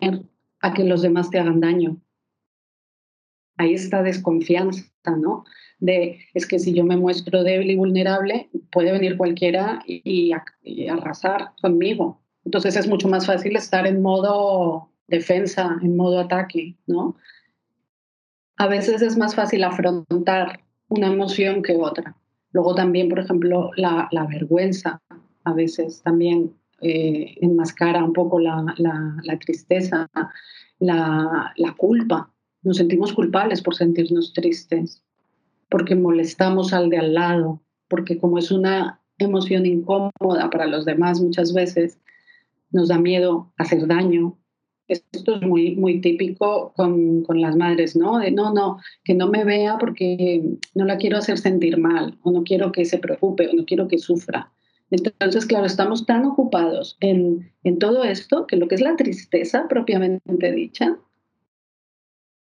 a 0.61 0.73
que 0.75 0.85
los 0.85 1.03
demás 1.03 1.31
te 1.31 1.39
hagan 1.39 1.61
daño. 1.61 1.97
Ahí 3.57 3.75
está 3.75 4.03
desconfianza, 4.03 4.87
¿no? 5.17 5.45
De, 5.79 6.21
es 6.35 6.47
que 6.47 6.59
si 6.59 6.73
yo 6.73 6.85
me 6.85 6.97
muestro 6.97 7.43
débil 7.43 7.71
y 7.71 7.77
vulnerable, 7.77 8.49
puede 8.71 8.93
venir 8.93 9.17
cualquiera 9.17 9.83
y, 9.87 10.33
y 10.63 10.89
arrasar 10.89 11.53
conmigo. 11.61 12.21
Entonces 12.45 12.77
es 12.77 12.89
mucho 12.89 13.09
más 13.09 13.27
fácil 13.27 13.57
estar 13.57 13.87
en 13.87 14.03
modo 14.03 14.91
defensa, 15.09 15.79
en 15.83 15.97
modo 15.97 16.21
ataque, 16.21 16.77
¿no? 16.87 17.17
A 18.57 18.69
veces 18.69 19.03
es 19.03 19.17
más 19.17 19.35
fácil 19.35 19.65
afrontar 19.65 20.61
una 20.89 21.09
emoción 21.09 21.63
que 21.63 21.77
otra. 21.77 22.17
Luego 22.55 22.77
también, 22.77 23.09
por 23.09 23.19
ejemplo, 23.19 23.73
la, 23.77 24.09
vergüenza 24.31 25.03
a 25.43 25.53
veces 25.53 26.01
también 26.03 26.55
eh, 26.81 27.35
enmascara 27.41 28.03
un 28.05 28.13
poco 28.13 28.39
la, 28.39 28.65
tristeza, 29.41 30.09
la, 30.79 31.75
culpa. 31.77 32.33
Nos 32.63 32.77
sentimos 32.77 33.13
culpables 33.13 33.61
por 33.61 33.75
sentirnos 33.75 34.33
tristes, 34.33 35.03
porque 35.69 35.97
molestamos 35.97 36.73
al 36.73 36.91
de 36.91 36.99
al 36.99 37.15
lado, 37.15 37.61
porque 37.89 38.19
como 38.19 38.39
es 38.39 38.53
una 38.53 39.01
emoción 39.19 39.67
incómoda 39.67 40.49
para 40.51 40.67
los 40.67 40.85
demás 40.85 41.21
muchas 41.21 41.53
veces, 41.53 41.99
nos 42.71 42.87
da 42.87 43.01
miedo 43.01 43.53
hacer 43.57 43.85
daño, 43.89 44.39
esto 44.89 45.37
es 45.37 45.43
muy, 45.43 45.77
muy 45.77 46.01
típico 46.01 46.73
con, 46.77 47.23
con, 47.23 47.41
las 47.41 47.57
madres, 47.57 47.97
¿no? 47.97 48.19
De 48.19 48.31
no, 48.31 48.53
no, 48.53 48.79
que 49.05 49.15
no 49.15 49.29
me 49.29 49.45
vea 49.45 49.79
porque 49.79 50.43
no 50.75 50.85
la 50.85 50.99
quiero 50.99 51.19
hacer 51.19 51.39
sentir 51.39 51.79
mal, 51.79 52.19
o 52.23 52.31
no 52.31 52.43
quiero 52.43 52.73
que 52.73 52.85
se 52.85 52.99
preocupe, 52.99 53.49
o 53.49 53.55
no 53.55 53.65
quiero 53.65 53.89
que 53.89 53.99
sufra. 53.99 54.51
Entonces, 54.91 55.47
claro, 55.47 55.67
estamos 55.67 56.07
tan 56.07 56.25
ocupados 56.25 56.97
en, 57.01 57.51
en 57.65 57.79
todo 57.79 58.05
esto 58.05 58.47
que 58.47 58.57
lo 58.57 58.69
que 58.69 58.77
es 58.77 58.81
la 58.81 58.97
tristeza 58.97 59.67
propiamente 59.69 60.53
dicha, 60.53 60.99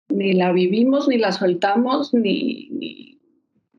ni 0.09 0.33
la 0.33 0.51
vivimos, 0.51 1.07
ni 1.07 1.17
la 1.17 1.31
soltamos, 1.31 2.13
ni, 2.13 2.69
ni 2.71 3.19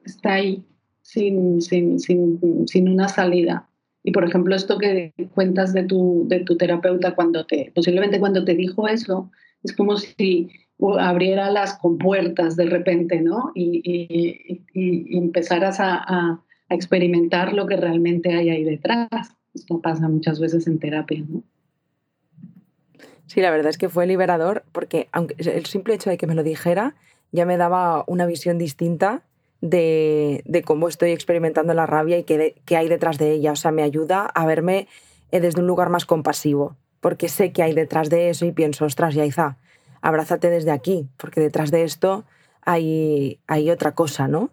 está 0.05 0.35
ahí 0.35 0.64
sin, 1.02 1.61
sin, 1.61 1.99
sin, 1.99 2.69
sin 2.69 2.88
una 2.88 3.09
salida. 3.09 3.69
Y 4.02 4.12
por 4.12 4.25
ejemplo, 4.25 4.54
esto 4.54 4.78
que 4.78 5.12
cuentas 5.35 5.73
de 5.73 5.83
tu, 5.85 6.25
de 6.28 6.40
tu 6.40 6.57
terapeuta 6.57 7.14
cuando 7.14 7.45
te, 7.45 7.71
posiblemente 7.75 8.19
cuando 8.19 8.45
te 8.45 8.54
dijo 8.54 8.88
eso, 8.88 9.30
es 9.62 9.75
como 9.76 9.97
si 9.99 10.50
abriera 10.99 11.50
las 11.50 11.75
compuertas 11.78 12.57
de 12.57 12.66
repente, 12.66 13.21
¿no? 13.21 13.52
Y, 13.54 13.83
y, 13.85 14.62
y 14.73 15.19
empezaras 15.19 15.80
a, 15.80 15.97
a, 15.97 16.42
experimentar 16.73 17.52
lo 17.52 17.66
que 17.66 17.76
realmente 17.76 18.33
hay 18.33 18.49
ahí 18.49 18.64
detrás. 18.64 19.09
Esto 19.54 19.80
pasa 19.80 20.09
muchas 20.09 20.38
veces 20.38 20.69
en 20.69 20.78
terapia, 20.78 21.25
¿no? 21.28 21.42
Sí, 23.26 23.40
la 23.40 23.50
verdad 23.50 23.71
es 23.71 23.78
que 23.78 23.88
fue 23.88 24.07
liberador 24.07 24.64
porque 24.73 25.09
aunque 25.12 25.35
el 25.38 25.66
simple 25.66 25.95
hecho 25.95 26.11
de 26.11 26.16
que 26.16 26.26
me 26.26 26.35
lo 26.35 26.42
dijera 26.42 26.95
ya 27.33 27.47
me 27.47 27.57
daba 27.57 28.04
una 28.07 28.26
visión 28.26 28.59
distinta 28.59 29.23
de, 29.61 30.62
cómo 30.64 30.88
estoy 30.88 31.11
experimentando 31.11 31.75
la 31.75 31.87
rabia 31.87 32.19
y 32.19 32.25
qué, 32.25 32.76
hay 32.76 32.88
detrás 32.88 33.19
de 33.19 33.33
ella. 33.33 33.52
O 33.52 33.57
sea, 33.57 33.73
me 33.73 33.83
ayuda 33.83 34.26
a 34.26 34.47
verme 34.47 34.88
eh, 35.31 35.40
desde 35.40 35.61
un 35.61 35.67
lugar 35.67 35.90
más 35.90 36.07
compasivo, 36.07 36.76
porque 37.00 37.29
sé 37.29 37.52
que 37.52 37.62
hay 37.62 37.73
detrás 37.73 38.11
de 38.11 38.31
eso 38.31 38.47
y 38.47 38.52
pienso, 38.52 38.85
ostras, 38.85 39.14
Yaiza, 39.14 39.57
abrázate 40.00 40.50
desde 40.50 40.71
aquí, 40.71 41.09
porque 41.17 41.40
detrás 41.40 41.71
de 41.71 41.85
esto 41.85 42.25
hay, 42.62 43.40
hay 43.47 43.71
otra 43.71 43.93
cosa, 43.93 44.29
¿no? 44.29 44.50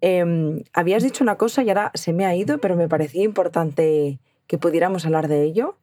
Em, 0.00 0.62
habías 0.72 1.02
dicho 1.02 1.24
una 1.24 1.36
cosa 1.36 1.62
y 1.62 1.68
ahora 1.68 1.90
se 1.94 2.12
me 2.12 2.24
ha 2.24 2.34
ido, 2.34 2.58
pero 2.58 2.76
me 2.76 2.88
parecía 2.88 3.24
importante 3.24 4.20
que 4.46 4.58
pudiéramos 4.58 5.04
hablar 5.06 5.28
de 5.28 5.42
ello. 5.42 5.76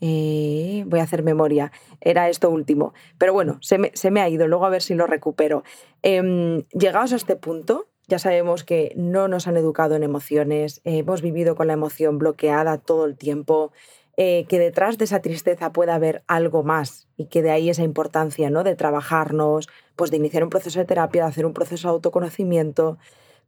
Eh, 0.00 0.84
voy 0.86 1.00
a 1.00 1.04
hacer 1.04 1.22
memoria. 1.22 1.72
Era 2.00 2.28
esto 2.28 2.50
último. 2.50 2.94
Pero 3.18 3.32
bueno, 3.32 3.58
se 3.62 3.78
me, 3.78 4.20
ha 4.20 4.28
ido. 4.28 4.46
Luego 4.46 4.66
a 4.66 4.70
ver 4.70 4.82
si 4.82 4.94
lo 4.94 5.06
recupero. 5.06 5.64
Em, 6.02 6.62
llegados 6.72 7.12
a 7.12 7.16
este 7.16 7.34
punto, 7.36 7.88
ya 8.08 8.18
sabemos 8.18 8.64
que 8.64 8.92
no 8.96 9.28
nos 9.28 9.46
han 9.48 9.56
educado 9.56 9.96
en 9.96 10.02
emociones, 10.02 10.80
hemos 10.84 11.22
vivido 11.22 11.56
con 11.56 11.66
la 11.66 11.72
emoción 11.72 12.18
bloqueada 12.18 12.78
todo 12.78 13.04
el 13.04 13.16
tiempo, 13.16 13.72
eh, 14.16 14.46
que 14.48 14.58
detrás 14.58 14.96
de 14.96 15.04
esa 15.04 15.20
tristeza 15.20 15.72
puede 15.72 15.92
haber 15.92 16.22
algo 16.26 16.62
más 16.62 17.06
y 17.18 17.26
que 17.26 17.42
de 17.42 17.50
ahí 17.50 17.68
esa 17.68 17.82
importancia 17.82 18.48
¿no? 18.48 18.64
de 18.64 18.74
trabajarnos, 18.74 19.68
pues 19.94 20.10
de 20.10 20.16
iniciar 20.16 20.42
un 20.42 20.50
proceso 20.50 20.78
de 20.78 20.86
terapia, 20.86 21.24
de 21.24 21.28
hacer 21.28 21.44
un 21.44 21.52
proceso 21.52 21.88
de 21.88 21.92
autoconocimiento. 21.92 22.96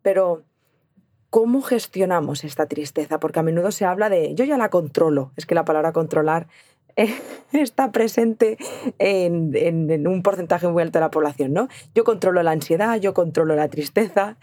Pero, 0.03 0.43
¿cómo 1.31 1.63
gestionamos 1.63 2.45
esta 2.45 2.67
tristeza? 2.67 3.19
Porque 3.19 3.39
a 3.39 3.43
menudo 3.43 3.71
se 3.71 3.87
habla 3.87 4.11
de 4.11 4.35
yo 4.35 4.45
ya 4.45 4.59
la 4.59 4.69
controlo, 4.69 5.33
es 5.37 5.47
que 5.47 5.55
la 5.55 5.65
palabra 5.65 5.93
controlar 5.93 6.49
está 7.53 7.93
presente 7.93 8.59
en, 8.99 10.07
un 10.07 10.23
porcentaje 10.23 10.69
muy 10.69 10.83
alto 10.83 10.99
de 10.99 11.05
la 11.05 11.11
población, 11.11 11.53
¿no? 11.53 11.69
Yo 11.95 12.05
controlo 12.05 12.43
la 12.43 12.51
ansiedad, 12.51 13.01
yo 13.01 13.15
controlo 13.15 13.55
la 13.55 13.69
tristeza 13.69 14.37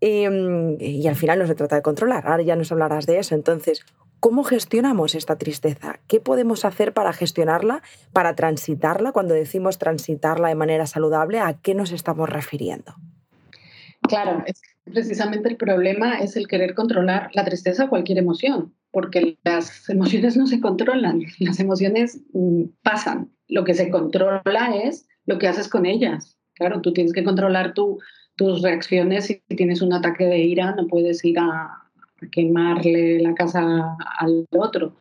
y, 0.00 1.06
al 1.06 1.16
final 1.16 1.38
no 1.40 1.46
se 1.46 1.54
trata 1.54 1.76
de 1.76 1.82
controlar, 1.82 2.26
ahora 2.26 2.42
ya 2.42 2.56
nos 2.56 2.70
hablarás 2.70 3.06
de 3.06 3.18
eso. 3.18 3.34
Entonces, 3.34 3.84
¿cómo 4.20 4.44
gestionamos 4.44 5.14
esta 5.14 5.36
tristeza? 5.36 5.98
¿Qué 6.06 6.20
podemos 6.20 6.64
hacer 6.64 6.92
para 6.92 7.12
gestionarla, 7.12 7.82
para 8.12 8.34
transitarla? 8.34 9.12
Cuando 9.12 9.34
decimos 9.34 9.78
transitarla 9.78 10.48
de 10.48 10.54
manera 10.54 10.86
saludable, 10.86 11.40
¿a 11.40 11.54
qué 11.54 11.74
nos 11.74 11.90
estamos 11.90 12.28
refiriendo? 12.28 12.94
Claro, 14.02 14.44
precisamente 14.92 15.48
el 15.48 15.56
problema 15.56 16.18
es 16.18 16.36
el 16.36 16.46
querer 16.46 16.74
controlar 16.74 17.30
la 17.34 17.44
tristeza 17.44 17.84
o 17.84 17.88
cualquier 17.88 18.18
emoción 18.18 18.72
porque 18.90 19.38
las 19.44 19.88
emociones 19.88 20.36
no 20.36 20.46
se 20.46 20.60
controlan, 20.60 21.22
las 21.38 21.60
emociones 21.60 22.20
mm, 22.32 22.64
pasan. 22.82 23.30
Lo 23.48 23.64
que 23.64 23.74
se 23.74 23.90
controla 23.90 24.74
es 24.84 25.06
lo 25.26 25.38
que 25.38 25.48
haces 25.48 25.68
con 25.68 25.86
ellas. 25.86 26.36
Claro, 26.54 26.80
tú 26.80 26.92
tienes 26.92 27.12
que 27.12 27.24
controlar 27.24 27.72
tus 27.72 28.62
reacciones. 28.62 29.26
Si 29.26 29.42
tienes 29.56 29.80
un 29.80 29.92
ataque 29.92 30.24
de 30.24 30.38
ira, 30.38 30.74
no 30.74 30.86
puedes 30.86 31.24
ir 31.24 31.38
a, 31.38 31.70
quemarle 32.32 33.20
la 33.20 33.34
casa 33.34 33.96
al 34.18 34.44
otro. 34.50 34.96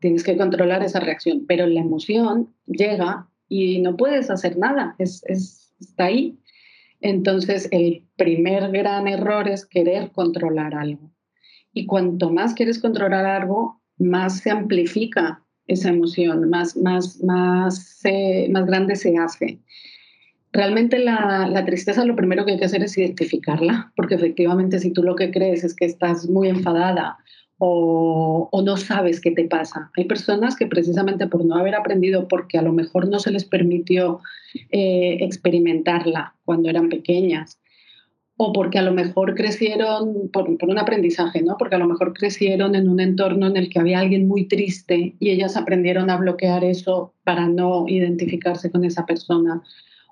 Tienes 0.00 0.24
que 0.24 0.36
controlar 0.36 0.82
esa 0.82 1.00
reacción. 1.00 1.44
Pero 1.46 1.66
la 1.66 1.80
emoción 1.80 2.52
llega 2.66 3.28
y 3.48 3.80
no 3.80 3.96
puedes 3.96 4.30
hacer 4.30 4.58
nada, 4.58 4.96
es, 4.98 5.22
está 5.78 6.06
ahí. 6.06 6.36
Entonces, 7.00 7.68
el 7.72 8.04
primer 8.16 8.70
gran 8.70 9.08
error 9.08 9.48
es 9.48 9.66
querer 9.66 10.10
controlar 10.12 10.74
algo. 10.74 11.12
Y 11.72 11.86
cuanto 11.86 12.30
más 12.30 12.54
quieres 12.54 12.78
controlar 12.78 13.26
algo, 13.26 13.82
más 13.98 14.38
se 14.38 14.50
amplifica 14.50 15.42
esa 15.66 15.90
emoción, 15.90 16.48
más, 16.48 16.76
más, 16.76 17.22
más, 17.22 18.00
más 18.50 18.66
grande 18.66 18.96
se 18.96 19.16
hace. 19.18 19.60
Realmente 20.52 20.98
la, 20.98 21.48
la, 21.48 21.64
tristeza 21.66 22.04
lo 22.04 22.16
primero 22.16 22.44
que 22.44 22.52
hay 22.52 22.58
que 22.58 22.64
hacer 22.64 22.82
es 22.82 22.96
identificarla, 22.96 23.92
porque 23.96 24.14
efectivamente 24.14 24.78
si 24.78 24.92
tú 24.92 25.02
lo 25.02 25.16
que 25.16 25.30
crees 25.30 25.64
es 25.64 25.74
que 25.74 25.84
estás 25.84 26.28
muy 26.28 26.48
enfadada 26.48 27.18
o, 27.58 28.62
no 28.64 28.76
sabes 28.76 29.20
qué 29.20 29.30
te 29.30 29.44
pasa. 29.44 29.90
Hay 29.96 30.04
personas 30.04 30.56
que 30.56 30.66
precisamente 30.66 31.26
por 31.26 31.44
no 31.44 31.56
haber 31.56 31.74
aprendido, 31.74 32.28
porque 32.28 32.58
a 32.58 32.62
lo 32.62 32.72
mejor 32.72 33.08
no 33.08 33.18
se 33.18 33.30
les 33.30 33.44
permitió 33.44 34.20
eh, 34.70 35.18
experimentarla 35.20 36.34
cuando 36.44 36.68
eran 36.68 36.88
pequeñas, 36.88 37.58
o 38.36 38.52
porque 38.52 38.78
a 38.78 38.82
lo 38.82 38.92
mejor 38.92 39.34
crecieron 39.34 40.28
por, 40.30 40.48
un 40.48 40.78
aprendizaje, 40.78 41.42
¿no? 41.42 41.56
Porque 41.58 41.76
a 41.76 41.78
lo 41.78 41.86
mejor 41.86 42.12
crecieron 42.12 42.74
en 42.74 42.88
un 42.88 43.00
entorno 43.00 43.46
en 43.46 43.56
el 43.56 43.70
que 43.70 43.78
había 43.78 44.00
alguien 44.00 44.28
muy 44.28 44.46
triste 44.46 45.14
y 45.18 45.30
ellas 45.30 45.56
aprendieron 45.56 46.10
a 46.10 46.18
bloquear 46.18 46.62
eso 46.62 47.14
para 47.24 47.48
no 47.48 47.86
identificarse 47.88 48.70
con 48.70 48.84
esa 48.84 49.06
persona, 49.06 49.62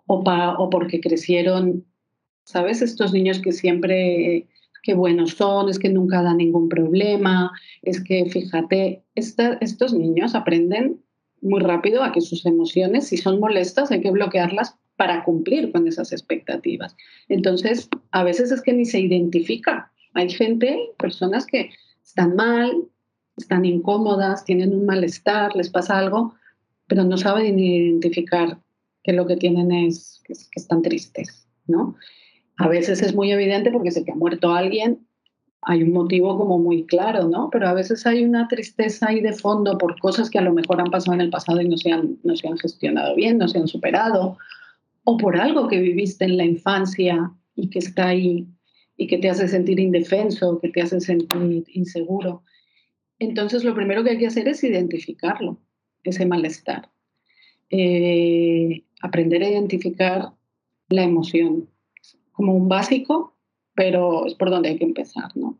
o, 0.06 0.22
o 0.24 0.70
porque 0.70 1.00
crecieron, 1.00 1.84
¿sabes? 2.44 2.80
Estos 2.80 3.12
niños 3.12 3.40
que 3.40 3.52
siempre, 3.52 4.46
qué 4.84 4.94
buenos 4.94 5.32
son, 5.32 5.68
es 5.68 5.78
que 5.78 5.88
nunca 5.88 6.22
dan 6.22 6.36
ningún 6.36 6.68
problema, 6.68 7.50
es 7.82 8.04
que 8.04 8.26
fíjate, 8.26 9.02
estos 9.14 9.94
niños 9.94 10.34
aprenden 10.34 11.00
muy 11.40 11.60
rápido 11.60 12.02
a 12.02 12.12
que 12.12 12.20
sus 12.20 12.46
emociones, 12.46 13.08
si 13.08 13.16
son 13.16 13.40
molestas, 13.40 13.90
hay 13.90 14.00
que 14.00 14.10
bloquearlas 14.10 14.76
para 14.96 15.24
cumplir 15.24 15.72
con 15.72 15.88
esas 15.88 16.12
expectativas. 16.12 16.96
Entonces, 17.28 17.88
a 18.12 18.22
veces 18.22 18.52
es 18.52 18.62
que 18.62 18.72
ni 18.72 18.84
se 18.84 19.00
identifica. 19.00 19.90
Hay 20.12 20.30
gente, 20.30 20.78
personas 20.98 21.46
que 21.46 21.70
están 22.04 22.36
mal, 22.36 22.70
están 23.36 23.64
incómodas, 23.64 24.44
tienen 24.44 24.74
un 24.74 24.86
malestar, 24.86 25.56
les 25.56 25.70
pasa 25.70 25.98
algo, 25.98 26.34
pero 26.86 27.04
no 27.04 27.16
saben 27.16 27.56
ni 27.56 27.76
identificar 27.76 28.58
que 29.02 29.12
lo 29.12 29.26
que 29.26 29.36
tienen 29.36 29.72
es 29.72 30.22
que, 30.24 30.34
están 30.54 30.82
tristes, 30.82 31.48
¿no? 31.66 31.96
A 32.56 32.68
veces 32.68 33.02
es 33.02 33.14
muy 33.14 33.32
evidente 33.32 33.70
porque 33.70 33.90
sé 33.90 34.04
que 34.04 34.12
ha 34.12 34.16
muerto 34.16 34.52
alguien 34.52 35.06
hay 35.66 35.82
un 35.82 35.92
motivo 35.92 36.36
como 36.36 36.58
muy 36.58 36.84
claro, 36.84 37.28
¿no? 37.28 37.48
Pero 37.50 37.68
a 37.68 37.72
veces 37.72 38.06
hay 38.06 38.24
una 38.24 38.48
tristeza 38.48 39.08
ahí 39.08 39.20
de 39.20 39.32
fondo 39.32 39.78
por 39.78 39.98
cosas 39.98 40.28
que 40.28 40.38
a 40.38 40.42
lo 40.42 40.52
mejor 40.52 40.80
han 40.80 40.90
pasado 40.90 41.14
en 41.14 41.22
el 41.22 41.30
pasado 41.30 41.60
y 41.60 41.68
no 41.68 41.76
se 41.78 41.90
han, 41.90 42.18
no 42.22 42.36
se 42.36 42.48
han 42.48 42.58
gestionado 42.58 43.14
bien, 43.16 43.38
no 43.38 43.48
se 43.48 43.58
han 43.58 43.68
superado, 43.68 44.36
o 45.04 45.16
por 45.16 45.38
algo 45.38 45.68
que 45.68 45.80
viviste 45.80 46.24
en 46.24 46.36
la 46.36 46.44
infancia 46.44 47.32
y 47.56 47.70
que 47.70 47.78
está 47.78 48.08
ahí 48.08 48.46
y 48.96 49.06
que 49.06 49.18
te 49.18 49.30
hace 49.30 49.48
sentir 49.48 49.80
indefenso, 49.80 50.60
que 50.60 50.68
te 50.68 50.82
hace 50.82 51.00
sentir 51.00 51.64
inseguro. 51.72 52.42
Entonces, 53.18 53.64
lo 53.64 53.74
primero 53.74 54.04
que 54.04 54.10
hay 54.10 54.18
que 54.18 54.26
hacer 54.26 54.46
es 54.48 54.62
identificarlo, 54.62 55.58
ese 56.04 56.26
malestar. 56.26 56.90
Eh, 57.70 58.84
aprender 59.00 59.42
a 59.42 59.48
identificar 59.48 60.32
la 60.88 61.02
emoción 61.02 61.68
como 62.34 62.54
un 62.54 62.68
básico, 62.68 63.34
pero 63.74 64.26
es 64.26 64.34
por 64.34 64.50
donde 64.50 64.70
hay 64.70 64.78
que 64.78 64.84
empezar, 64.84 65.34
¿no? 65.34 65.58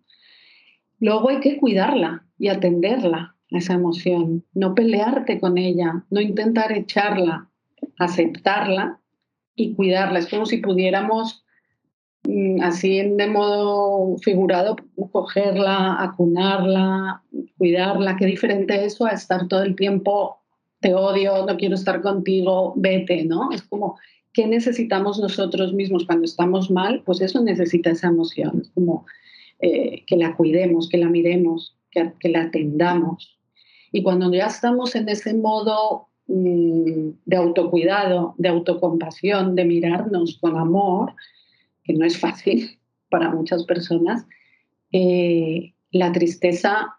Luego 1.00 1.30
hay 1.30 1.40
que 1.40 1.58
cuidarla 1.58 2.24
y 2.38 2.48
atenderla, 2.48 3.34
esa 3.50 3.74
emoción, 3.74 4.44
no 4.54 4.74
pelearte 4.74 5.38
con 5.38 5.58
ella, 5.58 6.04
no 6.10 6.20
intentar 6.20 6.72
echarla, 6.72 7.48
aceptarla 7.98 9.00
y 9.54 9.74
cuidarla. 9.74 10.18
Es 10.18 10.28
como 10.28 10.46
si 10.46 10.58
pudiéramos, 10.58 11.44
mm, 12.24 12.62
así 12.62 12.98
de 12.98 13.26
modo 13.28 14.16
figurado, 14.18 14.76
cogerla, 15.12 16.02
acunarla, 16.02 17.22
cuidarla. 17.56 18.16
Qué 18.16 18.26
diferente 18.26 18.84
eso 18.84 19.06
a 19.06 19.10
estar 19.10 19.46
todo 19.46 19.62
el 19.62 19.76
tiempo, 19.76 20.38
te 20.80 20.94
odio, 20.94 21.46
no 21.46 21.56
quiero 21.56 21.76
estar 21.76 22.02
contigo, 22.02 22.74
vete, 22.76 23.24
¿no? 23.24 23.50
Es 23.52 23.62
como, 23.62 23.98
¿qué 24.34 24.46
necesitamos 24.46 25.18
nosotros 25.18 25.72
mismos 25.72 26.04
cuando 26.04 26.26
estamos 26.26 26.70
mal? 26.70 27.02
Pues 27.06 27.22
eso 27.22 27.42
necesita 27.42 27.90
esa 27.90 28.08
emoción. 28.08 28.60
Es 28.60 28.70
como 28.70 29.06
eh, 29.60 30.04
que 30.06 30.16
la 30.16 30.36
cuidemos, 30.36 30.88
que 30.90 30.98
la 30.98 31.08
miremos, 31.08 31.76
que, 31.90 32.12
que 32.20 32.28
la 32.28 32.42
atendamos. 32.42 33.38
Y 33.92 34.02
cuando 34.02 34.30
ya 34.32 34.46
estamos 34.46 34.94
en 34.96 35.08
ese 35.08 35.32
modo 35.32 36.08
Mm, 36.26 37.10
de 37.26 37.36
autocuidado, 37.36 38.34
de 38.38 38.48
autocompasión, 38.48 39.54
de 39.54 39.66
mirarnos 39.66 40.38
con 40.40 40.56
amor, 40.56 41.14
que 41.82 41.92
no 41.92 42.06
es 42.06 42.18
fácil 42.18 42.78
para 43.10 43.30
muchas 43.30 43.64
personas, 43.64 44.26
eh, 44.92 45.74
la 45.90 46.12
tristeza, 46.12 46.98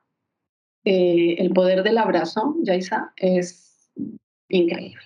eh, 0.84 1.36
el 1.40 1.50
poder 1.52 1.82
del 1.82 1.98
abrazo, 1.98 2.56
Yaisa, 2.62 3.14
es 3.16 3.92
increíble. 4.48 5.02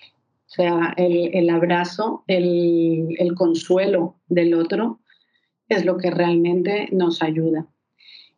O 0.49 0.51
sea, 0.51 0.93
el, 0.97 1.49
abrazo, 1.49 2.23
el, 2.27 3.15
el 3.19 3.35
consuelo 3.35 4.15
del 4.27 4.55
otro 4.55 4.99
es 5.67 5.85
lo 5.85 5.97
que 5.97 6.09
realmente 6.09 6.89
nos 6.91 7.21
ayuda. 7.21 7.67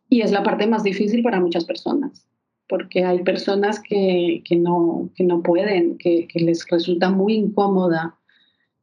Y 0.08 0.20
es 0.20 0.30
la 0.30 0.42
parte 0.42 0.66
más 0.66 0.82
difícil 0.82 1.22
para 1.22 1.40
muchas 1.40 1.64
personas 1.64 2.26
porque 2.72 3.04
hay 3.04 3.22
personas 3.22 3.80
que, 3.80 4.42
no, 4.56 5.10
no 5.18 5.42
pueden, 5.42 5.98
que, 5.98 6.26
les 6.34 6.66
resulta 6.70 7.10
muy 7.10 7.34
incómoda 7.34 8.16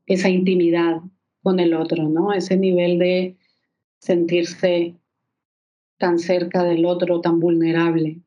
esa 0.06 0.30
intimidad 0.30 1.02
con 1.42 1.60
el 1.60 1.74
otro, 1.74 2.08
¿no? 2.08 2.32
Ese 2.32 2.56
nivel 2.56 3.00
de 3.00 3.36
sentirse 3.98 4.94
tan 5.98 6.20
cerca 6.20 6.64
del 6.64 6.86
otro, 6.86 7.20
tan 7.20 7.40
vulnerable. 7.40 8.20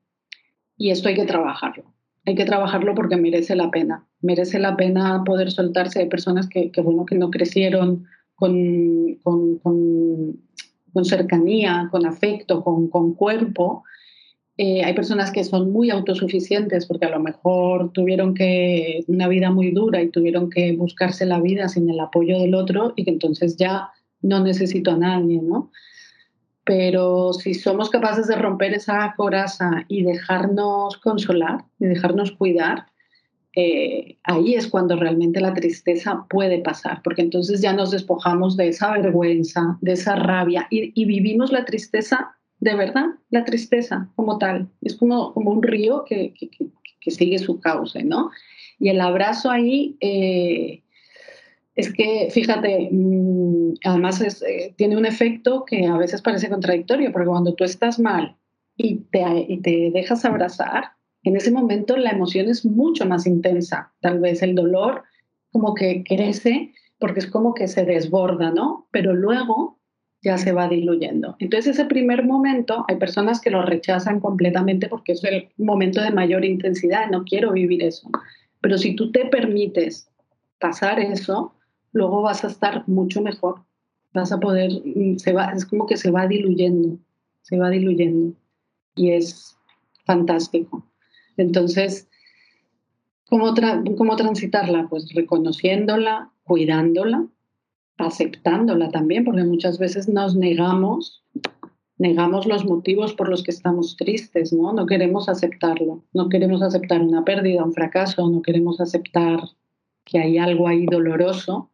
Y 0.76 0.90
esto 0.90 1.08
hay 1.08 1.14
que 1.14 1.26
trabajarlo. 1.26 1.84
Hay 2.24 2.34
que 2.34 2.44
trabajarlo 2.44 2.94
porque 2.94 3.16
merece 3.16 3.56
la 3.56 3.70
pena. 3.70 4.06
Merece 4.20 4.58
la 4.58 4.76
pena 4.76 5.22
poder 5.24 5.50
soltarse 5.50 5.98
de 6.00 6.06
personas 6.06 6.48
que, 6.48 6.70
bueno, 6.82 7.04
que 7.04 7.16
no 7.16 7.30
crecieron 7.30 8.04
con, 8.34 9.16
con, 9.22 11.04
cercanía, 11.04 11.88
con 11.90 12.06
afecto, 12.06 12.62
con, 12.62 12.88
con 12.88 13.14
cuerpo 13.14 13.84
eh, 14.58 14.84
hay 14.84 14.92
personas 14.92 15.32
que 15.32 15.44
son 15.44 15.72
muy 15.72 15.90
autosuficientes 15.90 16.84
porque 16.86 17.06
a 17.06 17.10
lo 17.10 17.20
mejor 17.20 17.90
tuvieron 17.92 18.34
que 18.34 19.02
una 19.08 19.26
vida 19.26 19.50
muy 19.50 19.70
dura 19.70 20.02
y 20.02 20.10
tuvieron 20.10 20.50
que 20.50 20.76
buscarse 20.76 21.24
la 21.24 21.40
vida 21.40 21.68
sin 21.68 21.88
el 21.88 21.98
apoyo 21.98 22.38
del 22.38 22.54
otro 22.54 22.92
y 22.94 23.04
que 23.04 23.10
entonces 23.10 23.56
ya 23.56 23.90
no 24.20 24.40
necesito 24.40 24.90
a 24.92 24.98
nadie, 24.98 25.40
¿no? 25.40 25.70
Pero 26.64 27.32
si 27.32 27.54
somos 27.54 27.90
capaces 27.90 28.28
de 28.28 28.36
romper 28.36 28.74
esa 28.74 29.14
coraza 29.16 29.84
y 29.88 30.02
dejarnos 30.02 30.96
consolar 30.98 31.64
y 31.80 31.86
dejarnos 31.86 32.30
cuidar, 32.32 32.86
eh, 33.54 34.16
ahí 34.24 34.54
es 34.54 34.66
cuando 34.66 34.96
realmente 34.96 35.40
la 35.40 35.52
tristeza 35.52 36.24
puede 36.30 36.60
pasar, 36.60 37.02
porque 37.02 37.20
entonces 37.20 37.60
ya 37.60 37.74
nos 37.74 37.90
despojamos 37.90 38.56
de 38.56 38.68
esa 38.68 38.92
vergüenza, 38.92 39.76
de 39.82 39.92
esa 39.92 40.16
rabia 40.16 40.66
y, 40.70 41.04
vivimos 41.04 41.52
la 41.52 41.66
tristeza 41.66 42.34
de 42.60 42.74
verdad 42.74 43.06
la 43.28 43.44
tristeza 43.44 44.08
como 44.14 44.38
tal. 44.38 44.68
Es 44.80 44.96
como, 44.96 45.34
como 45.34 45.50
un 45.50 45.62
río 45.62 46.04
que, 46.04 46.32
que, 46.32 47.10
sigue 47.10 47.38
su 47.38 47.60
cauce, 47.60 48.04
¿no? 48.04 48.30
Y 48.78 48.88
el 48.88 49.00
abrazo 49.00 49.50
ahí 49.50 49.96
eh, 50.00 50.82
es 51.74 51.92
que, 51.92 52.28
fíjate, 52.30 52.88
mm, 52.90 53.51
además 53.84 54.20
eh, 54.42 54.74
tiene 54.76 54.96
un 54.96 55.06
efecto 55.06 55.64
que 55.64 55.86
a 55.86 55.96
veces 55.96 56.22
parece 56.22 56.48
contradictorio, 56.48 57.12
porque 57.12 57.28
cuando 57.28 57.54
tú 57.54 57.64
estás 57.64 57.98
mal 57.98 58.36
y 58.76 58.96
te, 59.10 59.46
y 59.48 59.58
te 59.60 59.90
dejas 59.92 60.24
abrazar, 60.24 60.92
en 61.24 61.36
ese 61.36 61.50
momento 61.50 61.96
la 61.96 62.10
emoción 62.10 62.48
es 62.48 62.64
mucho 62.64 63.06
más 63.06 63.26
intensa. 63.26 63.92
Tal 64.00 64.20
vez 64.20 64.42
el 64.42 64.54
dolor 64.54 65.04
como 65.50 65.74
que 65.74 66.02
crece 66.04 66.72
porque 66.98 67.20
es 67.20 67.26
como 67.26 67.54
que 67.54 67.68
se 67.68 67.84
desborda, 67.84 68.50
¿no? 68.50 68.86
Pero 68.90 69.12
luego 69.12 69.78
ya 70.22 70.38
se 70.38 70.52
va 70.52 70.68
diluyendo. 70.68 71.36
Entonces 71.40 71.74
ese 71.74 71.84
primer 71.86 72.24
momento 72.24 72.84
hay 72.88 72.96
personas 72.96 73.40
que 73.40 73.50
lo 73.50 73.62
rechazan 73.62 74.20
completamente 74.20 74.88
porque 74.88 75.12
es 75.12 75.24
el 75.24 75.48
momento 75.58 76.00
de 76.00 76.12
mayor 76.12 76.44
intensidad, 76.44 77.10
no 77.10 77.24
quiero 77.24 77.52
vivir 77.52 77.82
eso. 77.82 78.08
Pero 78.60 78.78
si 78.78 78.94
tú 78.94 79.10
te 79.10 79.24
permites 79.26 80.08
pasar 80.60 81.00
eso, 81.00 81.54
luego 81.92 82.22
vas 82.22 82.44
a 82.44 82.48
estar 82.48 82.86
mucho 82.88 83.22
mejor. 83.22 83.62
Vas 84.12 84.32
a 84.32 84.40
poder, 84.40 84.70
mm, 84.84 85.18
se 85.18 85.32
va, 85.32 85.46
es 85.52 85.64
como 85.64 85.86
que 85.86 85.96
se 85.96 86.10
va 86.10 86.26
diluyendo, 86.26 86.98
se 87.42 87.58
va 87.58 87.70
diluyendo. 87.70 88.34
Y 88.94 89.12
es 89.12 89.56
fantástico. 90.04 90.86
Entonces, 91.36 92.08
¿cómo, 93.28 93.54
cómo 93.96 94.16
transitarla? 94.16 94.88
Pues 94.88 95.14
reconociéndola, 95.14 96.30
cuidándola, 96.42 97.26
aceptándola 97.96 98.90
también, 98.90 99.24
porque 99.24 99.44
muchas 99.44 99.78
veces 99.78 100.08
nos 100.08 100.36
negamos, 100.36 101.24
negamos 101.96 102.46
los 102.46 102.66
motivos 102.66 103.14
por 103.14 103.30
los 103.30 103.42
que 103.42 103.50
estamos 103.50 103.96
tristes, 103.96 104.52
¿no? 104.52 104.74
No 104.74 104.84
queremos 104.84 105.30
aceptarlo, 105.30 106.04
no 106.12 106.28
queremos 106.28 106.62
aceptar 106.62 107.00
una 107.00 107.24
pérdida, 107.24 107.64
un 107.64 107.72
fracaso, 107.72 108.28
no 108.28 108.42
queremos 108.42 108.80
aceptar 108.80 109.40
que 110.04 110.18
hay 110.18 110.36
algo 110.36 110.68
ahí 110.68 110.84
doloroso 110.84 111.71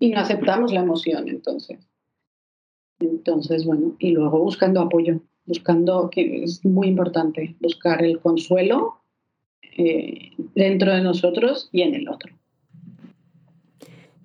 y 0.00 0.10
no 0.10 0.18
aceptamos 0.18 0.72
la 0.72 0.80
emoción 0.80 1.28
entonces. 1.28 1.78
Entonces, 2.98 3.64
bueno, 3.64 3.94
y 4.00 4.10
luego 4.10 4.40
buscando 4.40 4.80
apoyo, 4.80 5.20
buscando, 5.46 6.10
que 6.10 6.42
es 6.42 6.64
muy 6.64 6.88
importante, 6.88 7.54
buscar 7.60 8.02
el 8.02 8.18
consuelo 8.18 8.96
eh, 9.76 10.32
dentro 10.56 10.92
de 10.92 11.02
nosotros 11.02 11.68
y 11.70 11.82
en 11.82 11.94
el 11.94 12.08
otro 12.08 12.32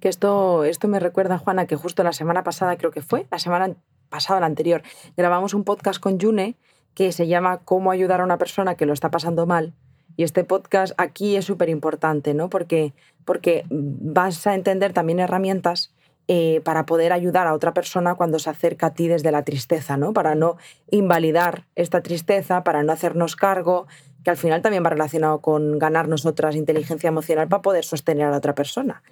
que 0.05 0.09
esto, 0.09 0.65
esto 0.65 0.87
me 0.87 0.99
recuerda, 0.99 1.39
Juana, 1.39 1.65
que 1.65 1.75
justo 1.75 2.03
la 2.03 2.13
semana 2.13 2.43
pasada, 2.43 2.77
creo 2.77 2.91
que 2.91 3.01
fue, 3.01 3.25
la 3.31 3.39
semana 3.39 3.75
pasada, 4.09 4.39
la 4.39 4.45
anterior, 4.45 4.83
grabamos 5.17 5.55
un 5.55 5.63
podcast 5.63 5.99
con 5.99 6.19
June 6.19 6.57
que 6.93 7.11
se 7.11 7.25
llama 7.25 7.61
Cómo 7.65 7.89
ayudar 7.89 8.21
a 8.21 8.23
una 8.23 8.37
persona 8.37 8.75
que 8.75 8.85
lo 8.85 8.93
está 8.93 9.09
pasando 9.09 9.47
mal. 9.47 9.73
Y 10.17 10.23
este 10.23 10.43
podcast 10.43 10.93
aquí 10.97 11.35
es 11.35 11.45
súper 11.45 11.69
importante, 11.69 12.33
¿no? 12.33 12.49
Porque, 12.49 12.93
porque 13.25 13.65
vas 13.69 14.45
a 14.47 14.55
entender 14.55 14.93
también 14.93 15.19
herramientas 15.19 15.93
eh, 16.27 16.61
para 16.63 16.85
poder 16.85 17.13
ayudar 17.13 17.47
a 17.47 17.53
otra 17.53 17.73
persona 17.73 18.15
cuando 18.15 18.39
se 18.39 18.49
acerca 18.49 18.87
a 18.87 18.93
ti 18.93 19.07
desde 19.07 19.31
la 19.31 19.43
tristeza, 19.43 19.97
¿no? 19.97 20.13
Para 20.13 20.35
no 20.35 20.57
invalidar 20.89 21.65
esta 21.75 22.01
tristeza, 22.01 22.63
para 22.63 22.81
no 22.83 22.91
hacernos 22.91 23.35
cargo, 23.35 23.87
que 24.23 24.31
al 24.31 24.37
final 24.37 24.61
también 24.61 24.83
va 24.83 24.89
relacionado 24.89 25.39
con 25.39 25.77
ganar 25.77 26.07
nosotras 26.07 26.55
inteligencia 26.55 27.09
emocional 27.09 27.47
para 27.47 27.61
poder 27.61 27.85
sostener 27.85 28.25
a 28.25 28.31
la 28.31 28.37
otra 28.37 28.55
persona 28.55 29.03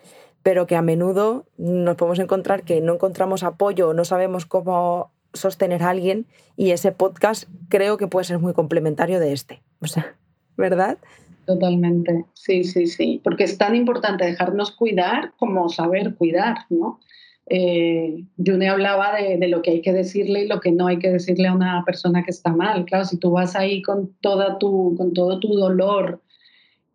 pero 0.43 0.67
que 0.67 0.75
a 0.75 0.81
menudo 0.81 1.45
nos 1.57 1.95
podemos 1.95 2.19
encontrar 2.19 2.63
que 2.63 2.81
no 2.81 2.93
encontramos 2.93 3.43
apoyo 3.43 3.89
o 3.89 3.93
no 3.93 4.05
sabemos 4.05 4.45
cómo 4.45 5.11
sostener 5.33 5.81
a 5.83 5.89
alguien 5.89 6.27
y 6.55 6.71
ese 6.71 6.91
podcast 6.91 7.45
creo 7.69 7.97
que 7.97 8.07
puede 8.07 8.25
ser 8.25 8.39
muy 8.39 8.53
complementario 8.53 9.19
de 9.19 9.33
este. 9.33 9.63
O 9.81 9.87
sea, 9.87 10.15
¿verdad? 10.57 10.97
Totalmente, 11.45 12.25
sí, 12.33 12.63
sí, 12.63 12.87
sí, 12.87 13.21
porque 13.23 13.43
es 13.43 13.57
tan 13.57 13.75
importante 13.75 14.25
dejarnos 14.25 14.71
cuidar 14.71 15.33
como 15.37 15.67
saber 15.69 16.15
cuidar, 16.15 16.59
¿no? 16.69 16.99
Eh, 17.47 18.23
June 18.37 18.69
hablaba 18.69 19.13
de, 19.15 19.37
de, 19.37 19.47
lo 19.49 19.61
que 19.61 19.71
hay 19.71 19.81
que 19.81 19.91
decirle 19.91 20.43
y 20.43 20.47
lo 20.47 20.61
que 20.61 20.71
no 20.71 20.87
hay 20.87 20.99
que 20.99 21.11
decirle 21.11 21.49
a 21.49 21.53
una 21.53 21.83
persona 21.85 22.23
que 22.23 22.31
está 22.31 22.53
mal. 22.53 22.85
Claro, 22.85 23.03
si 23.03 23.17
tú 23.17 23.31
vas 23.31 23.57
ahí 23.57 23.81
con, 23.81 24.13
toda 24.21 24.57
tu, 24.59 24.95
con 24.97 25.13
todo 25.13 25.39
tu 25.41 25.49
dolor 25.53 26.21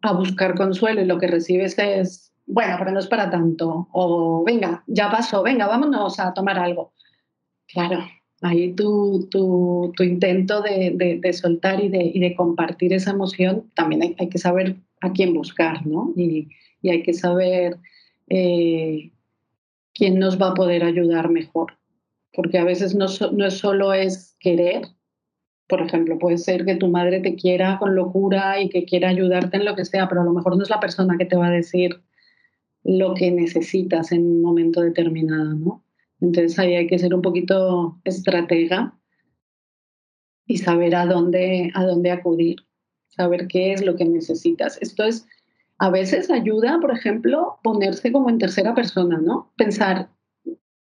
a 0.01 0.13
buscar 0.13 0.55
consuelo 0.55 1.03
y 1.03 1.05
lo 1.05 1.19
que 1.19 1.27
recibes 1.27 1.79
es 1.79 2.29
bueno, 2.49 2.77
pero 2.79 2.91
no 2.93 2.99
es 2.99 3.07
para 3.07 3.31
tanto, 3.31 3.89
o 3.93 4.43
venga, 4.43 4.83
ya 4.87 5.11
pasó, 5.11 5.43
venga, 5.43 5.67
vámonos 5.67 6.19
a 6.19 6.33
tomar 6.33 6.59
algo. 6.59 6.93
Claro, 7.67 7.99
Ahí 8.41 8.73
tu, 8.73 9.27
tu, 9.31 9.93
tu 9.97 10.03
intento 10.05 10.63
de, 10.63 11.21
de, 11.21 11.33
soltar 11.33 11.83
y 11.83 11.89
de, 11.89 12.11
y 12.15 12.21
de, 12.21 12.37
compartir 12.37 12.93
esa 12.93 13.11
emoción, 13.11 13.65
también 13.75 14.15
hay, 14.17 14.29
que 14.29 14.39
saber 14.39 14.77
a 15.01 15.13
quién 15.13 15.35
buscar, 15.35 15.85
¿no? 15.87 16.13
Y, 16.17 16.49
y 16.81 16.91
hay 16.91 17.03
que 17.03 17.15
saber 17.15 17.79
eh, 18.29 19.11
quién 19.93 20.19
nos 20.19 20.41
va 20.41 20.51
a 20.51 20.55
poder 20.55 20.85
ayudar 20.85 21.31
mejor. 21.31 21.73
Porque 22.33 22.59
a 22.59 22.65
veces 22.65 22.95
no, 22.95 23.07
no 23.33 23.47
es 23.47 23.55
solo 23.55 23.93
es 23.93 24.37
querer, 24.39 24.83
por 25.69 25.83
ejemplo, 25.83 26.19
puede 26.19 26.39
ser 26.39 26.65
que 26.65 26.77
tu 26.77 26.89
madre 26.89 27.21
te 27.21 27.37
quiera 27.37 27.79
con 27.79 27.95
locura 27.95 28.61
y 28.61 28.71
que 28.71 28.85
quiera 28.85 29.11
ayudarte 29.11 29.59
en 29.59 29.67
lo 29.67 29.77
que 29.77 29.85
sea, 29.85 30.09
pero 30.09 30.23
a 30.23 30.25
lo 30.25 30.33
mejor 30.33 30.57
no 30.57 30.63
es 30.63 30.71
la 30.71 30.81
persona 30.81 31.17
que 31.19 31.27
te 31.27 31.37
va 31.37 31.49
a 31.49 31.51
decir 31.51 32.01
lo 32.85 33.13
que 33.15 33.31
necesitas 33.31 34.13
en 34.13 34.25
un 34.25 34.41
momento 34.41 34.81
determinado, 34.81 35.55
¿no? 35.55 35.85
Entonces 36.21 36.59
ahí 36.59 36.75
hay 36.75 36.87
que 36.87 36.99
ser 36.99 37.15
un 37.15 37.23
poquito 37.23 37.99
estratega 38.05 38.99
y 40.47 40.59
saber 40.59 40.95
a 40.97 41.07
dónde, 41.07 41.71
a 41.75 41.85
dónde 41.85 42.11
acudir, 42.11 42.57
saber 43.09 43.47
qué 43.47 43.73
es 43.73 43.85
lo 43.85 43.97
que 43.97 44.05
necesitas. 44.05 44.79
Esto 44.81 45.05
es, 45.05 45.27
a 45.79 45.91
veces 45.91 46.31
ayuda, 46.31 46.79
por 46.81 46.91
ejemplo, 46.91 47.59
ponerse 47.63 48.11
como 48.11 48.31
en 48.31 48.39
tercera 48.39 48.75
persona, 48.75 49.19
¿no? 49.19 49.53
Pensar, 49.57 50.09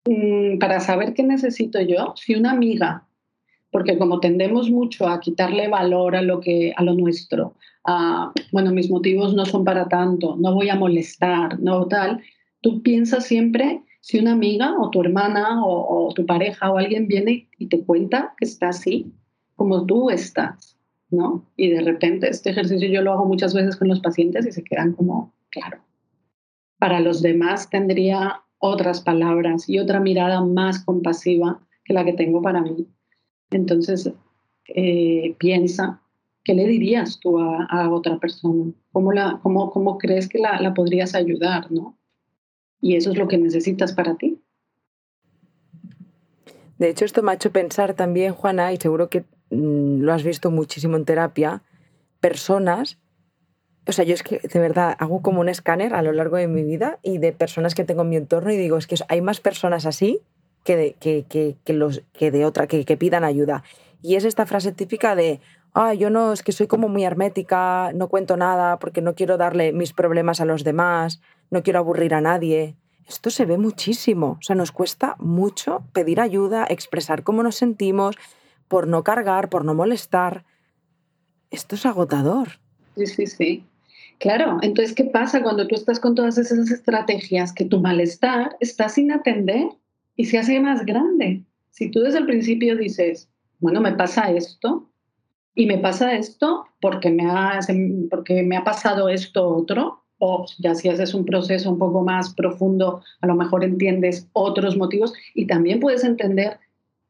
mm, 0.05 0.59
para 0.59 0.79
saber 0.79 1.13
qué 1.13 1.23
necesito 1.23 1.81
yo, 1.81 2.13
si 2.15 2.35
una 2.35 2.51
amiga, 2.51 3.07
porque 3.71 3.97
como 3.97 4.19
tendemos 4.19 4.69
mucho 4.69 5.07
a 5.07 5.19
quitarle 5.19 5.67
valor 5.67 6.15
a 6.15 6.21
lo, 6.21 6.39
que, 6.41 6.73
a 6.75 6.83
lo 6.83 6.93
nuestro, 6.93 7.55
a, 7.85 8.31
bueno, 8.51 8.71
mis 8.71 8.89
motivos 8.91 9.33
no 9.33 9.45
son 9.45 9.63
para 9.63 9.87
tanto, 9.87 10.35
no 10.37 10.53
voy 10.53 10.69
a 10.69 10.75
molestar, 10.75 11.59
no 11.59 11.87
tal, 11.87 12.21
tú 12.61 12.83
piensas 12.83 13.25
siempre 13.25 13.81
si 14.03 14.19
una 14.19 14.33
amiga 14.33 14.75
o 14.77 14.89
tu 14.89 15.01
hermana 15.01 15.65
o, 15.65 16.11
tu 16.13 16.25
pareja 16.25 16.69
o 16.69 16.77
alguien 16.77 17.07
viene 17.07 17.47
y 17.57 17.67
te 17.67 17.85
cuenta 17.85 18.33
que 18.37 18.43
está 18.43 18.67
así, 18.67 19.13
como 19.55 19.85
tú 19.85 20.09
estás, 20.09 20.77
¿no? 21.09 21.47
Y 21.55 21.69
de 21.69 21.79
repente 21.79 22.27
este 22.27 22.49
ejercicio 22.49 22.89
yo 22.89 23.01
lo 23.01 23.13
hago 23.13 23.25
muchas 23.25 23.53
veces 23.53 23.77
con 23.77 23.87
los 23.87 24.01
pacientes 24.01 24.45
y 24.45 24.51
se 24.51 24.61
quedan 24.61 24.91
como, 24.91 25.33
claro, 25.49 25.77
para 26.79 26.99
los 26.99 27.21
demás 27.21 27.69
tendría 27.69 28.41
otras 28.57 28.99
palabras 28.99 29.69
y 29.69 29.79
otra 29.79 30.01
mirada 30.01 30.41
más 30.41 30.83
compasiva 30.83 31.61
que 31.85 31.93
la 31.93 32.03
que 32.03 32.11
tengo 32.11 32.41
para 32.41 32.61
mí. 32.61 32.85
Entonces, 33.51 34.11
eh, 34.67 35.33
piensa, 35.39 36.01
¿qué 36.43 36.53
le 36.53 36.67
dirías 36.67 37.21
tú 37.21 37.39
a, 37.39 37.89
otra 37.89 38.19
persona? 38.19 38.73
¿Cómo, 38.91 39.13
la, 39.13 39.39
cómo, 39.41 39.71
cómo 39.71 39.97
crees 39.97 40.27
que 40.27 40.39
la, 40.39 40.59
la 40.59 40.73
podrías 40.73 41.15
ayudar, 41.15 41.71
no? 41.71 41.97
Y 42.83 42.97
eso 42.97 43.11
es 43.11 43.17
lo 43.17 43.29
que 43.29 43.37
necesitas 43.37 43.93
para 43.93 44.15
ti. 44.15 44.41
De 46.77 46.89
hecho, 46.89 47.05
esto 47.05 47.23
me 47.23 47.31
ha 47.31 47.35
hecho 47.35 47.53
pensar 47.53 47.93
también, 47.93 48.33
Juana, 48.33 48.73
y 48.73 48.77
seguro 48.77 49.09
que 49.09 49.23
mm, 49.51 50.01
lo 50.01 50.11
has 50.11 50.23
visto 50.23 50.51
muchísimo 50.51 50.97
en 50.97 51.05
terapia, 51.05 51.63
personas, 52.19 52.99
o 53.87 53.93
sea, 53.93 54.03
yo 54.03 54.13
es 54.13 54.21
que 54.21 54.39
de 54.39 54.59
verdad 54.59 54.97
hago 54.99 55.21
como 55.21 55.39
un 55.39 55.47
escáner 55.47 55.93
a 55.93 56.01
lo 56.01 56.11
largo 56.11 56.35
de 56.35 56.49
mi 56.49 56.63
vida 56.63 56.99
y 57.03 57.19
de 57.19 57.31
personas 57.31 57.73
que 57.73 57.85
tengo 57.85 58.01
en 58.01 58.09
mi 58.09 58.17
entorno 58.17 58.51
y 58.51 58.57
digo, 58.57 58.77
es 58.77 58.85
que 58.85 58.95
hay 59.07 59.21
más 59.21 59.39
personas 59.39 59.85
así 59.85 60.19
que 60.65 60.75
de, 60.75 60.93
que, 60.93 61.25
que, 61.63 61.73
los, 61.73 62.03
que 62.11 62.31
de 62.31 62.43
otra, 62.43 62.67
que, 62.67 62.83
que 62.83 62.97
pidan 62.97 63.23
ayuda. 63.23 63.63
Y 64.01 64.15
es 64.15 64.25
esta 64.25 64.45
frase 64.45 64.73
típica 64.73 65.15
de, 65.15 65.39
ah, 65.73 65.93
yo 65.93 66.09
no, 66.09 66.33
es 66.33 66.43
que 66.43 66.51
soy 66.51 66.67
como 66.67 66.89
muy 66.89 67.03
hermética, 67.03 67.91
no 67.93 68.07
cuento 68.07 68.37
nada 68.37 68.79
porque 68.79 69.01
no 69.01 69.15
quiero 69.15 69.37
darle 69.37 69.73
mis 69.73 69.93
problemas 69.93 70.41
a 70.41 70.45
los 70.45 70.63
demás, 70.63 71.21
no 71.49 71.63
quiero 71.63 71.79
aburrir 71.79 72.13
a 72.13 72.21
nadie. 72.21 72.75
Esto 73.07 73.29
se 73.29 73.45
ve 73.45 73.57
muchísimo, 73.57 74.37
o 74.39 74.41
sea, 74.41 74.55
nos 74.55 74.71
cuesta 74.71 75.15
mucho 75.19 75.83
pedir 75.91 76.21
ayuda, 76.21 76.65
expresar 76.69 77.23
cómo 77.23 77.43
nos 77.43 77.55
sentimos, 77.55 78.15
por 78.67 78.87
no 78.87 79.03
cargar, 79.03 79.49
por 79.49 79.65
no 79.65 79.73
molestar. 79.73 80.45
Esto 81.51 81.75
es 81.75 81.85
agotador. 81.85 82.59
Sí, 82.95 83.05
sí, 83.05 83.27
sí. 83.27 83.65
Claro, 84.19 84.57
entonces, 84.61 84.95
¿qué 84.95 85.03
pasa 85.03 85.43
cuando 85.43 85.67
tú 85.67 85.75
estás 85.75 85.99
con 85.99 86.15
todas 86.15 86.37
esas 86.37 86.71
estrategias 86.71 87.51
que 87.51 87.65
tu 87.65 87.81
malestar 87.81 88.55
está 88.61 88.87
sin 88.89 89.11
atender 89.11 89.67
y 90.15 90.25
se 90.25 90.37
hace 90.37 90.59
más 90.59 90.85
grande? 90.85 91.43
Si 91.71 91.91
tú 91.91 91.99
desde 91.99 92.19
el 92.19 92.25
principio 92.25 92.77
dices, 92.77 93.29
bueno, 93.59 93.81
me 93.81 93.91
pasa 93.91 94.31
esto, 94.31 94.89
y 95.55 95.65
me 95.65 95.77
pasa 95.77 96.15
esto 96.15 96.65
porque 96.81 97.11
me 97.11 97.25
ha, 97.29 97.59
porque 98.09 98.43
me 98.43 98.57
ha 98.57 98.63
pasado 98.63 99.09
esto 99.09 99.47
otro, 99.47 100.03
o 100.19 100.45
ya 100.59 100.73
si 100.73 100.89
haces 100.89 101.13
un 101.13 101.25
proceso 101.25 101.69
un 101.69 101.77
poco 101.77 102.01
más 102.01 102.33
profundo, 102.33 103.01
a 103.21 103.27
lo 103.27 103.35
mejor 103.35 103.63
entiendes 103.63 104.29
otros 104.33 104.77
motivos 104.77 105.13
y 105.33 105.47
también 105.47 105.79
puedes 105.79 106.03
entender 106.03 106.59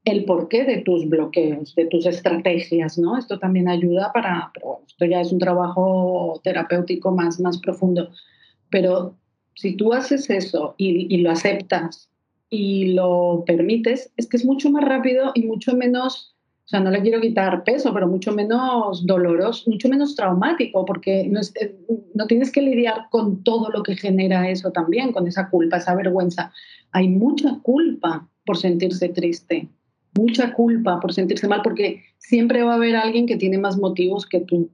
el 0.05 0.25
porqué 0.25 0.65
de 0.65 0.79
tus 0.79 1.07
bloqueos, 1.07 1.75
de 1.75 1.85
tus 1.85 2.05
estrategias, 2.05 2.97
¿no? 2.97 3.17
Esto 3.17 3.39
también 3.39 3.69
ayuda 3.69 4.11
para, 4.13 4.51
esto 4.85 5.05
ya 5.05 5.21
es 5.21 5.31
un 5.31 5.39
trabajo 5.39 6.41
terapéutico 6.43 7.11
más, 7.11 7.39
más 7.39 7.57
profundo. 7.59 8.09
Pero 8.69 9.15
si 9.55 9.77
tú 9.77 9.93
haces 9.93 10.29
eso 10.29 10.75
y 10.77 11.15
lo 11.17 11.31
aceptas 11.31 12.09
y 12.49 12.93
lo 12.93 13.43
permites, 13.45 14.11
es 14.17 14.27
que 14.27 14.37
es 14.37 14.45
mucho 14.45 14.69
más 14.71 14.83
rápido 14.83 15.31
y 15.35 15.43
mucho 15.43 15.75
menos 15.75 16.35
o 16.65 16.67
sea, 16.67 16.79
no 16.79 16.91
le 16.91 17.01
quiero 17.01 17.19
quitar 17.19 17.63
peso, 17.65 17.93
pero 17.93 18.07
mucho 18.07 18.31
menos 18.31 19.05
doloroso, 19.05 19.69
mucho 19.69 19.89
menos 19.89 20.15
traumático, 20.15 20.85
porque 20.85 21.27
no, 21.27 21.41
eh, 21.59 21.75
no, 22.13 22.25
tienes 22.25 22.53
que 22.53 22.61
lidiar 22.61 23.07
con 23.09 23.43
todo 23.43 23.69
lo 23.69 23.83
que 23.83 23.97
genera 23.97 24.49
eso 24.49 24.71
también, 24.71 25.11
con 25.11 25.27
esa 25.27 25.49
culpa, 25.49 25.77
esa 25.77 25.93
vergüenza. 25.93 26.53
Hay 26.91 27.09
mucha 27.09 27.59
culpa 27.61 28.29
por 28.45 28.57
sentirse 28.57 29.09
triste, 29.09 29.67
mucha 30.17 30.53
culpa 30.53 31.01
por 31.01 31.13
sentirse 31.13 31.49
mal, 31.49 31.61
porque 31.63 32.01
siempre 32.17 32.63
va 32.63 32.73
a 32.73 32.75
haber 32.75 32.95
alguien 32.95 33.25
que 33.25 33.35
tiene 33.35 33.57
más 33.57 33.77
motivos 33.77 34.25
que 34.25 34.39
tú. 34.39 34.71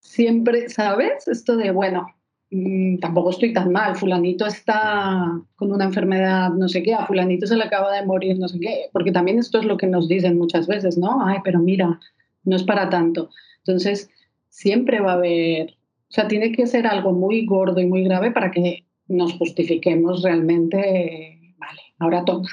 Siempre, 0.00 0.68
¿sabes? 0.68 1.26
Esto 1.26 1.56
de, 1.56 1.72
bueno, 1.72 2.06
Mm, 2.54 2.98
tampoco 2.98 3.30
estoy 3.30 3.54
tan 3.54 3.72
mal, 3.72 3.96
fulanito 3.96 4.44
está 4.46 5.40
con 5.56 5.72
una 5.72 5.86
enfermedad, 5.86 6.50
no 6.50 6.68
sé 6.68 6.82
qué, 6.82 6.92
a 6.92 7.06
fulanito 7.06 7.46
se 7.46 7.56
le 7.56 7.64
acaba 7.64 7.90
de 7.96 8.04
morir, 8.04 8.38
no 8.38 8.46
sé 8.46 8.60
qué, 8.60 8.90
porque 8.92 9.10
también 9.10 9.38
esto 9.38 9.58
es 9.58 9.64
lo 9.64 9.78
que 9.78 9.86
nos 9.86 10.06
dicen 10.06 10.36
muchas 10.36 10.66
veces, 10.66 10.98
¿no? 10.98 11.24
Ay, 11.26 11.38
pero 11.44 11.60
mira, 11.60 11.98
no 12.44 12.56
es 12.56 12.62
para 12.62 12.90
tanto. 12.90 13.30
Entonces, 13.64 14.10
siempre 14.50 15.00
va 15.00 15.12
a 15.12 15.14
haber, 15.14 15.70
o 15.70 16.10
sea, 16.10 16.28
tiene 16.28 16.52
que 16.52 16.66
ser 16.66 16.86
algo 16.86 17.12
muy 17.12 17.46
gordo 17.46 17.80
y 17.80 17.86
muy 17.86 18.04
grave 18.04 18.32
para 18.32 18.50
que 18.50 18.84
nos 19.08 19.32
justifiquemos 19.38 20.22
realmente, 20.22 21.54
vale, 21.56 21.80
ahora 22.00 22.22
toca. 22.26 22.50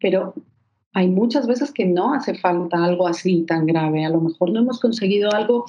Pero 0.00 0.32
hay 0.94 1.08
muchas 1.08 1.46
veces 1.46 1.72
que 1.72 1.84
no 1.84 2.14
hace 2.14 2.34
falta 2.36 2.82
algo 2.82 3.06
así 3.06 3.42
tan 3.42 3.66
grave. 3.66 4.02
A 4.06 4.10
lo 4.10 4.22
mejor 4.22 4.50
no 4.50 4.60
hemos 4.60 4.80
conseguido 4.80 5.30
algo 5.30 5.66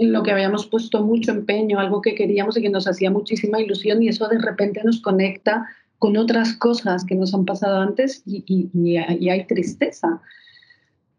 en 0.00 0.12
lo 0.12 0.22
que 0.22 0.30
habíamos 0.30 0.66
puesto 0.66 1.04
mucho 1.04 1.30
empeño, 1.30 1.78
algo 1.78 2.00
que 2.00 2.14
queríamos 2.14 2.56
y 2.56 2.62
que 2.62 2.70
nos 2.70 2.88
hacía 2.88 3.10
muchísima 3.10 3.60
ilusión 3.60 4.02
y 4.02 4.08
eso 4.08 4.26
de 4.28 4.38
repente 4.38 4.80
nos 4.82 4.98
conecta 5.02 5.68
con 5.98 6.16
otras 6.16 6.54
cosas 6.54 7.04
que 7.04 7.14
nos 7.14 7.34
han 7.34 7.44
pasado 7.44 7.78
antes 7.80 8.22
y, 8.24 8.96
hay 8.96 9.46
tristeza. 9.46 10.22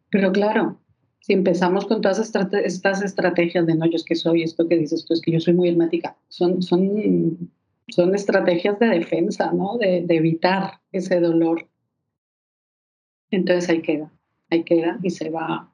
Pero 0.10 0.32
claro, 0.32 0.80
si 1.20 1.34
empezamos 1.34 1.86
con 1.86 2.02
todas 2.02 2.18
estas 2.18 3.04
estrategias 3.04 3.68
de 3.68 3.76
no, 3.76 3.86
yo 3.86 3.98
es 3.98 4.04
que 4.04 4.16
soy 4.16 4.42
esto 4.42 4.68
que 4.68 4.78
dices 4.78 5.06
tú, 5.06 5.14
es 5.14 5.22
que 5.22 5.32
yo 5.32 5.40
soy 5.40 5.54
muy 5.54 5.70
hermética, 5.70 6.18
son, 6.30 6.64
son, 6.64 7.52
son 7.90 8.16
estrategias 8.16 8.80
de 8.80 8.88
defensa, 8.88 9.52
¿no? 9.54 9.78
De, 9.78 10.02
de 10.02 10.16
evitar 10.16 10.80
ese 10.92 11.20
dolor. 11.20 11.68
Entonces 13.30 13.70
ahí 13.70 13.84
queda, 13.84 14.12
ahí 14.50 14.64
queda 14.64 14.98
y 15.04 15.12
se 15.12 15.30
va, 15.30 15.72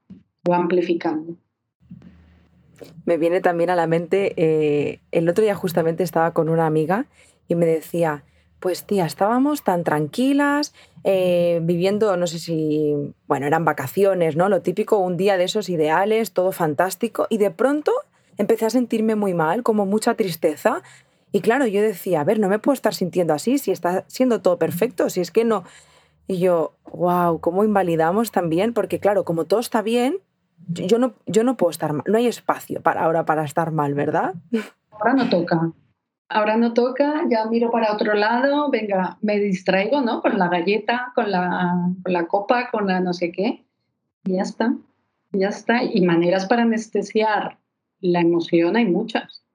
va 0.49 0.57
amplificando. 0.57 1.37
Me 3.05 3.17
viene 3.17 3.41
también 3.41 3.69
a 3.69 3.75
la 3.75 3.87
mente, 3.87 4.33
eh, 4.37 4.99
el 5.11 5.27
otro 5.29 5.43
día 5.43 5.55
justamente 5.55 6.03
estaba 6.03 6.31
con 6.31 6.49
una 6.49 6.65
amiga 6.65 7.05
y 7.47 7.55
me 7.55 7.65
decía, 7.65 8.23
pues 8.59 8.85
tía, 8.85 9.05
estábamos 9.05 9.63
tan 9.63 9.83
tranquilas, 9.83 10.73
eh, 11.03 11.59
viviendo, 11.63 12.17
no 12.17 12.27
sé 12.27 12.39
si, 12.39 12.95
bueno, 13.27 13.45
eran 13.45 13.65
vacaciones, 13.65 14.35
¿no? 14.35 14.49
Lo 14.49 14.61
típico, 14.61 14.97
un 14.97 15.15
día 15.17 15.37
de 15.37 15.43
esos 15.43 15.69
ideales, 15.69 16.31
todo 16.31 16.51
fantástico, 16.51 17.27
y 17.29 17.37
de 17.37 17.51
pronto 17.51 17.91
empecé 18.37 18.65
a 18.65 18.69
sentirme 18.69 19.15
muy 19.15 19.33
mal, 19.33 19.63
como 19.63 19.85
mucha 19.85 20.15
tristeza. 20.15 20.81
Y 21.31 21.41
claro, 21.41 21.67
yo 21.67 21.81
decía, 21.81 22.21
a 22.21 22.23
ver, 22.23 22.39
no 22.39 22.49
me 22.49 22.59
puedo 22.59 22.73
estar 22.73 22.93
sintiendo 22.93 23.33
así, 23.33 23.57
si 23.57 23.71
está 23.71 24.05
siendo 24.07 24.41
todo 24.41 24.57
perfecto, 24.57 25.09
si 25.09 25.21
es 25.21 25.31
que 25.31 25.43
no. 25.43 25.63
Y 26.27 26.39
yo, 26.39 26.73
wow, 26.91 27.39
¿cómo 27.39 27.63
invalidamos 27.63 28.31
también? 28.31 28.73
Porque 28.73 28.99
claro, 28.99 29.23
como 29.23 29.45
todo 29.45 29.59
está 29.59 29.81
bien, 29.81 30.19
yo 30.67 30.99
no, 30.99 31.13
yo 31.25 31.43
no 31.43 31.57
puedo 31.57 31.71
estar 31.71 31.93
mal, 31.93 32.03
no 32.07 32.17
hay 32.17 32.27
espacio 32.27 32.81
para 32.81 33.03
ahora 33.03 33.25
para 33.25 33.43
estar 33.43 33.71
mal, 33.71 33.93
¿verdad? 33.93 34.33
Ahora 34.91 35.13
no 35.13 35.29
toca. 35.29 35.71
Ahora 36.29 36.57
no 36.57 36.73
toca, 36.73 37.23
ya 37.29 37.45
miro 37.45 37.71
para 37.71 37.93
otro 37.93 38.13
lado, 38.13 38.69
venga, 38.69 39.17
me 39.21 39.39
distraigo, 39.39 40.01
¿no? 40.01 40.21
Con 40.21 40.37
la 40.37 40.49
galleta, 40.49 41.13
con 41.15 41.31
la, 41.31 41.89
con 42.03 42.11
la 42.11 42.27
copa, 42.27 42.69
con 42.69 42.87
la 42.87 42.99
no 42.99 43.13
sé 43.13 43.31
qué. 43.31 43.65
Y 44.25 44.33
ya 44.33 44.41
está, 44.41 44.75
ya 45.31 45.47
está. 45.47 45.83
Y 45.83 46.01
maneras 46.01 46.45
para 46.45 46.63
anestesiar 46.63 47.59
la 48.01 48.19
emoción 48.19 48.75
hay 48.75 48.85
muchas. 48.85 49.45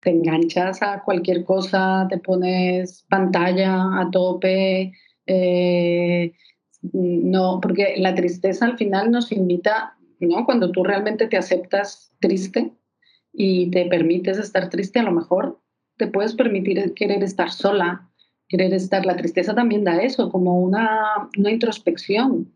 Te 0.00 0.10
enganchas 0.10 0.82
a 0.82 1.02
cualquier 1.04 1.44
cosa, 1.44 2.06
te 2.10 2.18
pones 2.18 3.04
pantalla 3.08 4.00
a 4.00 4.10
tope, 4.10 4.92
eh, 5.26 6.32
no, 6.92 7.60
porque 7.60 7.94
la 7.98 8.14
tristeza 8.14 8.64
al 8.66 8.76
final 8.76 9.10
nos 9.10 9.32
invita, 9.32 9.96
¿no? 10.20 10.44
Cuando 10.44 10.70
tú 10.70 10.84
realmente 10.84 11.26
te 11.26 11.36
aceptas 11.36 12.12
triste 12.20 12.72
y 13.32 13.70
te 13.70 13.86
permites 13.86 14.38
estar 14.38 14.70
triste, 14.70 14.98
a 14.98 15.02
lo 15.02 15.12
mejor 15.12 15.60
te 15.96 16.06
puedes 16.06 16.34
permitir 16.34 16.94
querer 16.94 17.22
estar 17.22 17.50
sola, 17.50 18.10
querer 18.48 18.72
estar. 18.74 19.04
La 19.06 19.16
tristeza 19.16 19.54
también 19.54 19.84
da 19.84 20.02
eso, 20.02 20.30
como 20.30 20.60
una, 20.60 21.28
una 21.38 21.50
introspección. 21.50 22.52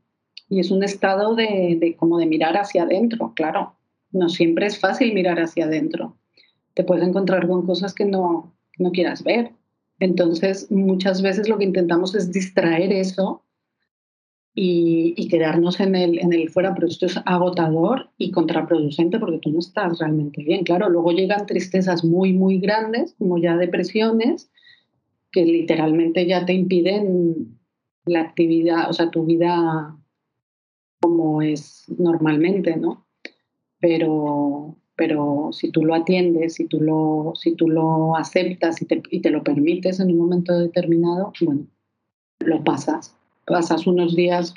Y 0.49 0.61
es 0.61 0.71
un 0.71 0.83
estado 0.83 1.35
de, 1.35 1.77
de, 1.81 1.97
como 1.97 2.19
de 2.19 2.27
mirar 2.27 2.57
hacia 2.57 2.83
adentro, 2.83 3.33
claro. 3.35 3.77
No 4.11 4.29
siempre 4.29 4.67
es 4.67 4.79
fácil 4.79 5.15
mirar 5.15 5.39
hacia 5.39 5.67
adentro. 5.67 6.17
Te 6.75 6.85
puedes 6.85 7.07
encontrar 7.07 7.47
con 7.47 7.65
cosas 7.67 7.95
que 7.95 8.05
no, 8.05 8.55
no 8.79 8.91
quieras 8.91 9.23
ver. 9.23 9.53
Entonces, 10.01 10.71
muchas 10.71 11.23
veces 11.23 11.49
lo 11.49 11.59
que 11.59 11.65
intentamos 11.65 12.15
es 12.15 12.33
distraer 12.33 12.93
eso 12.93 13.45
y, 14.55 15.29
quedarnos 15.29 15.81
en 15.81 15.95
el, 15.95 16.19
en 16.19 16.33
el 16.33 16.51
fuera, 16.51 16.75
pero 16.75 16.89
esto 16.89 17.07
es 17.07 17.19
agotador 17.25 18.11
y 18.19 18.31
contraproducente 18.31 19.19
porque 19.19 19.39
tú 19.39 19.51
no 19.51 19.61
estás 19.61 19.99
realmente 19.99 20.43
bien. 20.43 20.65
Claro, 20.65 20.89
luego 20.89 21.13
llegan 21.13 21.47
tristezas 21.47 22.05
muy, 22.05 22.33
muy 22.33 22.59
grandes, 22.59 23.15
como 23.19 23.39
ya 23.39 23.57
depresiones, 23.57 24.51
que 25.31 25.45
literalmente 25.45 26.27
ya 26.27 26.45
te 26.45 26.53
impiden 26.53 27.59
la 28.05 28.23
actividad, 28.23 28.91
o 28.91 28.93
sea, 28.93 29.11
tu 29.11 29.25
vida 29.25 29.97
como 31.01 31.43
es 31.43 31.87
normalmente, 31.99 32.77
¿no? 32.77 33.07
Pero, 33.79 34.77
pero 34.97 35.51
si 35.53 35.71
tú 35.71 35.85
lo 35.85 35.95
atiendes, 35.95 36.55
si 36.55 36.67
tú 36.67 36.81
lo, 36.81 37.33
si 37.37 37.55
tú 37.55 37.69
lo 37.69 38.17
aceptas 38.17 38.83
y 38.83 38.87
te, 38.87 39.03
y 39.11 39.21
te 39.21 39.31
lo 39.31 39.45
permites 39.45 40.01
en 40.01 40.11
un 40.11 40.19
momento 40.19 40.59
determinado, 40.59 41.33
bueno, 41.41 41.67
lo 42.41 42.65
pasas 42.65 43.17
pasas 43.51 43.87
unos 43.87 44.15
días 44.15 44.55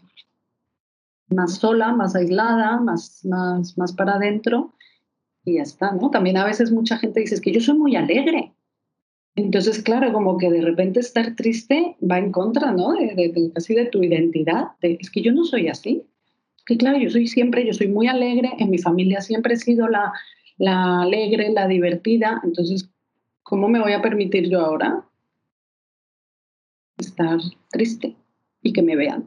más 1.30 1.56
sola, 1.56 1.94
más 1.94 2.16
aislada, 2.16 2.80
más, 2.80 3.26
más, 3.26 3.78
más 3.78 3.94
para 3.94 4.16
adentro 4.16 4.74
y 5.46 5.56
ya 5.56 5.64
está, 5.64 5.92
¿no? 5.92 6.10
También 6.10 6.38
a 6.38 6.46
veces 6.46 6.72
mucha 6.72 6.98
gente 6.98 7.20
dice, 7.20 7.36
es 7.36 7.42
que 7.42 7.52
yo 7.52 7.60
soy 7.60 7.78
muy 7.78 7.96
alegre. 7.96 8.54
Entonces, 9.36 9.82
claro, 9.82 10.14
como 10.14 10.38
que 10.38 10.50
de 10.50 10.62
repente 10.62 11.00
estar 11.00 11.36
triste 11.36 11.98
va 12.10 12.20
en 12.20 12.32
contra, 12.32 12.72
¿no? 12.72 12.94
De, 12.94 13.52
casi 13.54 13.74
de 13.74 13.86
tu 13.86 14.04
identidad. 14.04 14.68
es 14.82 15.10
que 15.10 15.22
yo 15.22 15.34
no 15.34 15.44
soy 15.44 15.68
así. 15.68 16.04
Es 16.58 16.64
que 16.66 16.78
claro, 16.78 17.00
yo 17.00 17.10
soy 17.10 17.28
siempre, 17.28 17.66
yo 17.66 17.74
soy 17.74 17.88
muy 17.88 18.08
alegre, 18.08 18.52
en 18.60 18.70
mi 18.70 18.78
familia 18.78 19.22
siempre 19.22 19.56
he 19.56 19.58
sido 19.58 19.88
la, 19.88 20.14
la 20.58 21.02
alegre, 21.02 21.52
la 21.52 21.68
divertida. 21.68 22.40
Entonces, 22.44 22.90
¿cómo 23.42 23.68
me 23.68 23.82
voy 23.82 23.94
a 23.94 24.02
permitir 24.02 24.50
yo 24.50 24.62
ahora 24.62 25.04
estar 26.98 27.40
triste? 27.72 28.16
Y 28.64 28.74
que 28.74 28.82
me 28.82 28.96
vean. 28.96 29.26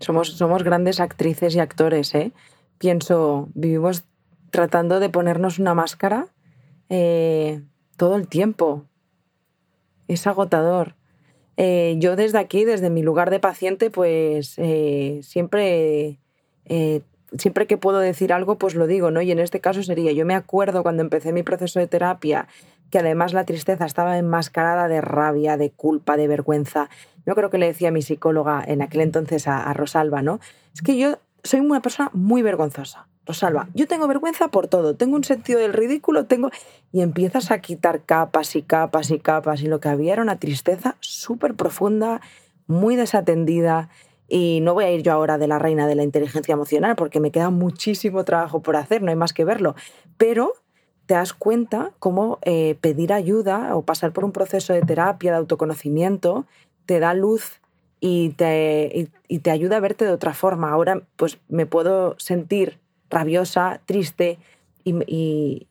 Somos, 0.00 0.28
somos 0.28 0.62
grandes 0.62 1.00
actrices 1.00 1.54
y 1.56 1.58
actores, 1.58 2.14
¿eh? 2.14 2.32
Pienso, 2.78 3.48
vivimos 3.54 4.04
tratando 4.50 5.00
de 5.00 5.10
ponernos 5.10 5.58
una 5.58 5.74
máscara 5.74 6.28
eh, 6.88 7.62
todo 7.96 8.14
el 8.16 8.28
tiempo. 8.28 8.84
Es 10.06 10.26
agotador. 10.26 10.94
Eh, 11.56 11.96
yo 11.98 12.14
desde 12.14 12.38
aquí, 12.38 12.64
desde 12.64 12.88
mi 12.88 13.02
lugar 13.02 13.30
de 13.30 13.40
paciente, 13.40 13.90
pues 13.90 14.54
eh, 14.58 15.18
siempre, 15.24 16.20
siempre 17.36 17.66
que 17.66 17.76
puedo 17.76 17.98
decir 17.98 18.32
algo, 18.32 18.56
pues 18.56 18.76
lo 18.76 18.86
digo, 18.86 19.10
¿no? 19.10 19.20
Y 19.20 19.32
en 19.32 19.40
este 19.40 19.60
caso 19.60 19.82
sería, 19.82 20.12
yo 20.12 20.24
me 20.24 20.36
acuerdo 20.36 20.84
cuando 20.84 21.02
empecé 21.02 21.32
mi 21.32 21.42
proceso 21.42 21.80
de 21.80 21.88
terapia 21.88 22.46
que 22.90 22.98
además 22.98 23.32
la 23.32 23.44
tristeza 23.44 23.84
estaba 23.84 24.18
enmascarada 24.18 24.88
de 24.88 25.00
rabia, 25.00 25.56
de 25.56 25.70
culpa, 25.70 26.16
de 26.16 26.28
vergüenza. 26.28 26.88
Yo 27.26 27.34
creo 27.34 27.50
que 27.50 27.58
le 27.58 27.66
decía 27.66 27.88
a 27.88 27.92
mi 27.92 28.02
psicóloga 28.02 28.64
en 28.66 28.82
aquel 28.82 29.02
entonces 29.02 29.46
a, 29.48 29.72
Rosalba, 29.74 30.22
¿no? 30.22 30.40
Es 30.72 30.82
que 30.82 30.96
yo 30.96 31.18
soy 31.42 31.60
una 31.60 31.82
persona 31.82 32.10
muy 32.12 32.42
vergonzosa. 32.42 33.06
Rosalba, 33.26 33.68
yo 33.74 33.86
tengo 33.86 34.08
vergüenza 34.08 34.48
por 34.48 34.68
todo, 34.68 34.96
tengo 34.96 35.14
un 35.14 35.24
sentido 35.24 35.60
del 35.60 35.74
ridículo, 35.74 36.24
tengo... 36.24 36.50
Y 36.90 37.02
empiezas 37.02 37.50
a 37.50 37.60
quitar 37.60 38.00
capas 38.04 38.56
y 38.56 38.62
capas 38.62 39.10
y 39.10 39.18
capas 39.18 39.60
y 39.60 39.66
lo 39.66 39.80
que 39.80 39.90
había 39.90 40.14
era 40.14 40.22
una 40.22 40.38
tristeza 40.38 40.96
súper 41.00 41.54
profunda, 41.54 42.22
muy 42.66 42.96
desatendida. 42.96 43.90
Y 44.26 44.60
no 44.62 44.72
voy 44.72 44.84
a 44.84 44.90
ir 44.90 45.02
yo 45.02 45.12
ahora 45.12 45.36
de 45.36 45.48
la 45.48 45.58
reina 45.58 45.86
de 45.86 45.94
la 45.94 46.04
inteligencia 46.04 46.54
emocional 46.54 46.96
porque 46.96 47.20
me 47.20 47.30
queda 47.30 47.50
muchísimo 47.50 48.24
trabajo 48.24 48.62
por 48.62 48.76
hacer, 48.76 49.02
no 49.02 49.10
hay 49.10 49.16
más 49.16 49.34
que 49.34 49.44
verlo. 49.44 49.74
Pero 50.16 50.54
te 51.08 51.14
das 51.14 51.32
cuenta 51.32 51.92
cómo 52.00 52.38
eh, 52.42 52.76
pedir 52.82 53.14
ayuda 53.14 53.74
o 53.74 53.80
pasar 53.80 54.12
por 54.12 54.26
un 54.26 54.32
proceso 54.32 54.74
de 54.74 54.82
terapia, 54.82 55.30
de 55.30 55.38
autoconocimiento, 55.38 56.44
te 56.84 57.00
da 57.00 57.14
luz 57.14 57.62
y 57.98 58.28
te, 58.36 59.08
y, 59.26 59.38
te 59.38 59.50
ayuda 59.50 59.78
a 59.78 59.80
verte 59.80 60.04
de 60.04 60.12
otra 60.12 60.34
forma. 60.34 60.70
Ahora 60.70 61.00
pues 61.16 61.38
me 61.48 61.64
puedo 61.64 62.14
sentir 62.18 62.78
rabiosa, 63.08 63.80
triste 63.86 64.36
y, 64.84 65.66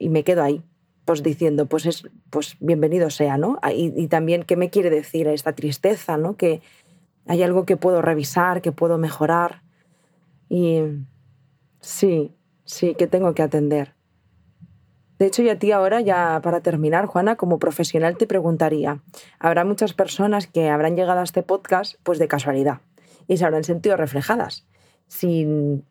y, 0.00 0.08
me 0.08 0.24
quedo 0.24 0.42
ahí, 0.42 0.64
pues 1.04 1.22
diciendo, 1.22 1.66
pues 1.66 1.86
es, 1.86 2.02
pues 2.30 2.56
bienvenido 2.58 3.08
sea, 3.10 3.38
¿no? 3.38 3.60
Y, 3.72 3.92
y, 3.96 4.08
también 4.08 4.42
qué 4.42 4.56
me 4.56 4.68
quiere 4.68 4.90
decir 4.90 5.28
esta 5.28 5.52
tristeza, 5.52 6.16
¿no? 6.16 6.36
Que 6.36 6.60
hay 7.28 7.44
algo 7.44 7.66
que 7.66 7.76
puedo 7.76 8.02
revisar, 8.02 8.62
que 8.62 8.72
puedo 8.72 8.98
mejorar. 8.98 9.62
Y 10.48 10.80
sí, 11.78 12.32
sí, 12.64 12.96
que 12.96 13.06
tengo 13.06 13.32
que 13.32 13.42
atender. 13.42 13.94
De 15.22 15.28
hecho, 15.28 15.42
y 15.42 15.50
a 15.50 15.56
ti 15.56 15.70
ahora, 15.70 16.00
ya 16.00 16.40
para 16.42 16.62
terminar, 16.62 17.06
Juana, 17.06 17.36
como 17.36 17.60
profesional 17.60 18.16
te 18.16 18.26
preguntaría, 18.26 19.02
habrá 19.38 19.64
muchas 19.64 19.92
personas 19.92 20.48
que 20.48 20.68
habrán 20.68 20.96
llegado 20.96 21.20
a 21.20 21.22
este 21.22 21.44
podcast 21.44 21.94
pues 22.02 22.18
de 22.18 22.26
casualidad 22.26 22.80
y 23.28 23.36
se 23.36 23.44
habrán 23.44 23.62
sentido 23.62 23.96
reflejadas 23.96 24.66
sin 25.06 25.84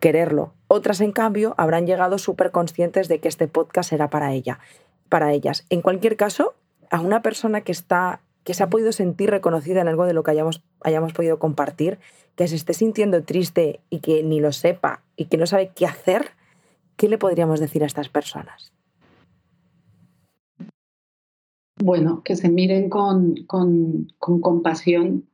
quererlo. 0.00 0.54
Otras, 0.66 1.02
en 1.02 1.12
cambio, 1.12 1.54
habrán 1.58 1.86
llegado 1.86 2.16
súper 2.16 2.52
conscientes 2.52 3.08
de 3.08 3.20
que 3.20 3.28
este 3.28 3.48
podcast 3.48 3.92
era 3.92 4.08
para 4.08 4.32
ella, 4.32 4.60
para 5.10 5.34
ellas. 5.34 5.66
En 5.68 5.82
cualquier 5.82 6.16
caso, 6.16 6.54
a 6.90 7.02
una 7.02 7.20
persona 7.20 7.60
que 7.60 7.72
está 7.72 8.22
que 8.44 8.54
se 8.54 8.62
ha 8.62 8.70
podido 8.70 8.92
sentir 8.92 9.28
reconocida 9.28 9.82
en 9.82 9.88
algo 9.88 10.06
de 10.06 10.14
lo 10.14 10.22
que 10.22 10.30
hayamos, 10.30 10.62
hayamos 10.80 11.12
podido 11.12 11.38
compartir, 11.38 11.98
que 12.34 12.48
se 12.48 12.56
esté 12.56 12.72
sintiendo 12.72 13.22
triste 13.24 13.80
y 13.90 13.98
que 13.98 14.22
ni 14.22 14.40
lo 14.40 14.52
sepa 14.52 15.02
y 15.16 15.26
que 15.26 15.36
no 15.36 15.46
sabe 15.46 15.70
qué 15.74 15.84
hacer, 15.84 16.30
¿Qué 17.00 17.08
le 17.08 17.16
podríamos 17.16 17.60
decir 17.60 17.82
a 17.82 17.86
estas 17.86 18.10
personas? 18.10 18.74
Bueno, 21.82 22.22
que 22.22 22.36
se 22.36 22.50
miren 22.50 22.90
con, 22.90 23.36
compasión. 24.18 25.26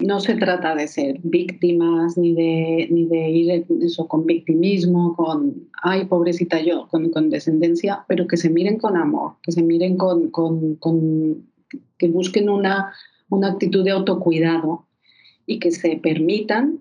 No 0.00 0.20
se 0.20 0.34
trata 0.34 0.74
de 0.74 0.86
ser 0.86 1.20
víctimas 1.22 2.18
ni 2.18 2.34
de, 2.34 2.88
ni 2.90 3.06
de 3.06 3.30
ir 3.30 3.64
eso, 3.80 4.06
con 4.06 4.26
victimismo, 4.26 5.16
con, 5.16 5.70
ay, 5.82 6.04
pobrecita 6.04 6.60
yo, 6.60 6.88
con 6.90 7.08
condescendencia, 7.08 8.04
pero 8.06 8.26
que 8.26 8.36
se 8.36 8.50
miren 8.50 8.76
con 8.76 8.94
amor, 8.94 9.36
que 9.42 9.52
se 9.52 9.62
miren 9.62 9.96
con, 9.96 10.30
que 11.96 12.08
busquen 12.08 12.50
una, 12.50 12.92
una, 13.30 13.48
actitud 13.48 13.82
de 13.82 13.92
autocuidado 13.92 14.88
y 15.46 15.58
que 15.58 15.70
se 15.70 15.96
permitan 15.96 16.80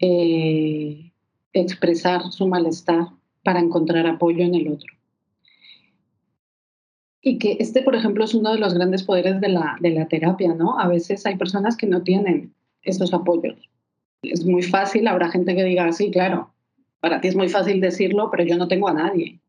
eh, 0.00 1.12
expresar 1.52 2.32
su 2.32 2.48
malestar 2.48 3.06
para 3.44 3.60
encontrar 3.60 4.06
apoyo 4.06 4.42
en 4.42 4.54
el 4.54 4.68
otro. 4.68 4.92
Y 7.20 7.38
que 7.38 7.56
este, 7.60 7.82
por 7.82 7.94
ejemplo, 7.94 8.24
es 8.24 8.34
uno 8.34 8.52
de 8.52 8.58
los 8.58 8.74
grandes 8.74 9.02
poderes 9.02 9.40
de 9.40 9.48
la, 9.48 9.76
de 9.80 9.90
la 9.90 10.08
terapia, 10.08 10.54
¿no? 10.54 10.78
A 10.78 10.88
veces 10.88 11.24
hay 11.24 11.36
personas 11.36 11.76
que 11.76 11.86
no 11.86 12.02
tienen 12.02 12.52
estos 12.82 13.14
apoyos. 13.14 13.56
Es 14.22 14.44
muy 14.44 14.62
fácil, 14.62 15.06
habrá 15.06 15.30
gente 15.30 15.54
que 15.54 15.64
diga, 15.64 15.90
sí, 15.92 16.10
claro, 16.10 16.52
para 17.00 17.20
ti 17.20 17.28
es 17.28 17.36
muy 17.36 17.48
fácil 17.48 17.80
decirlo, 17.80 18.30
pero 18.30 18.44
yo 18.44 18.56
no 18.56 18.68
tengo 18.68 18.88
a 18.88 18.94
nadie. 18.94 19.40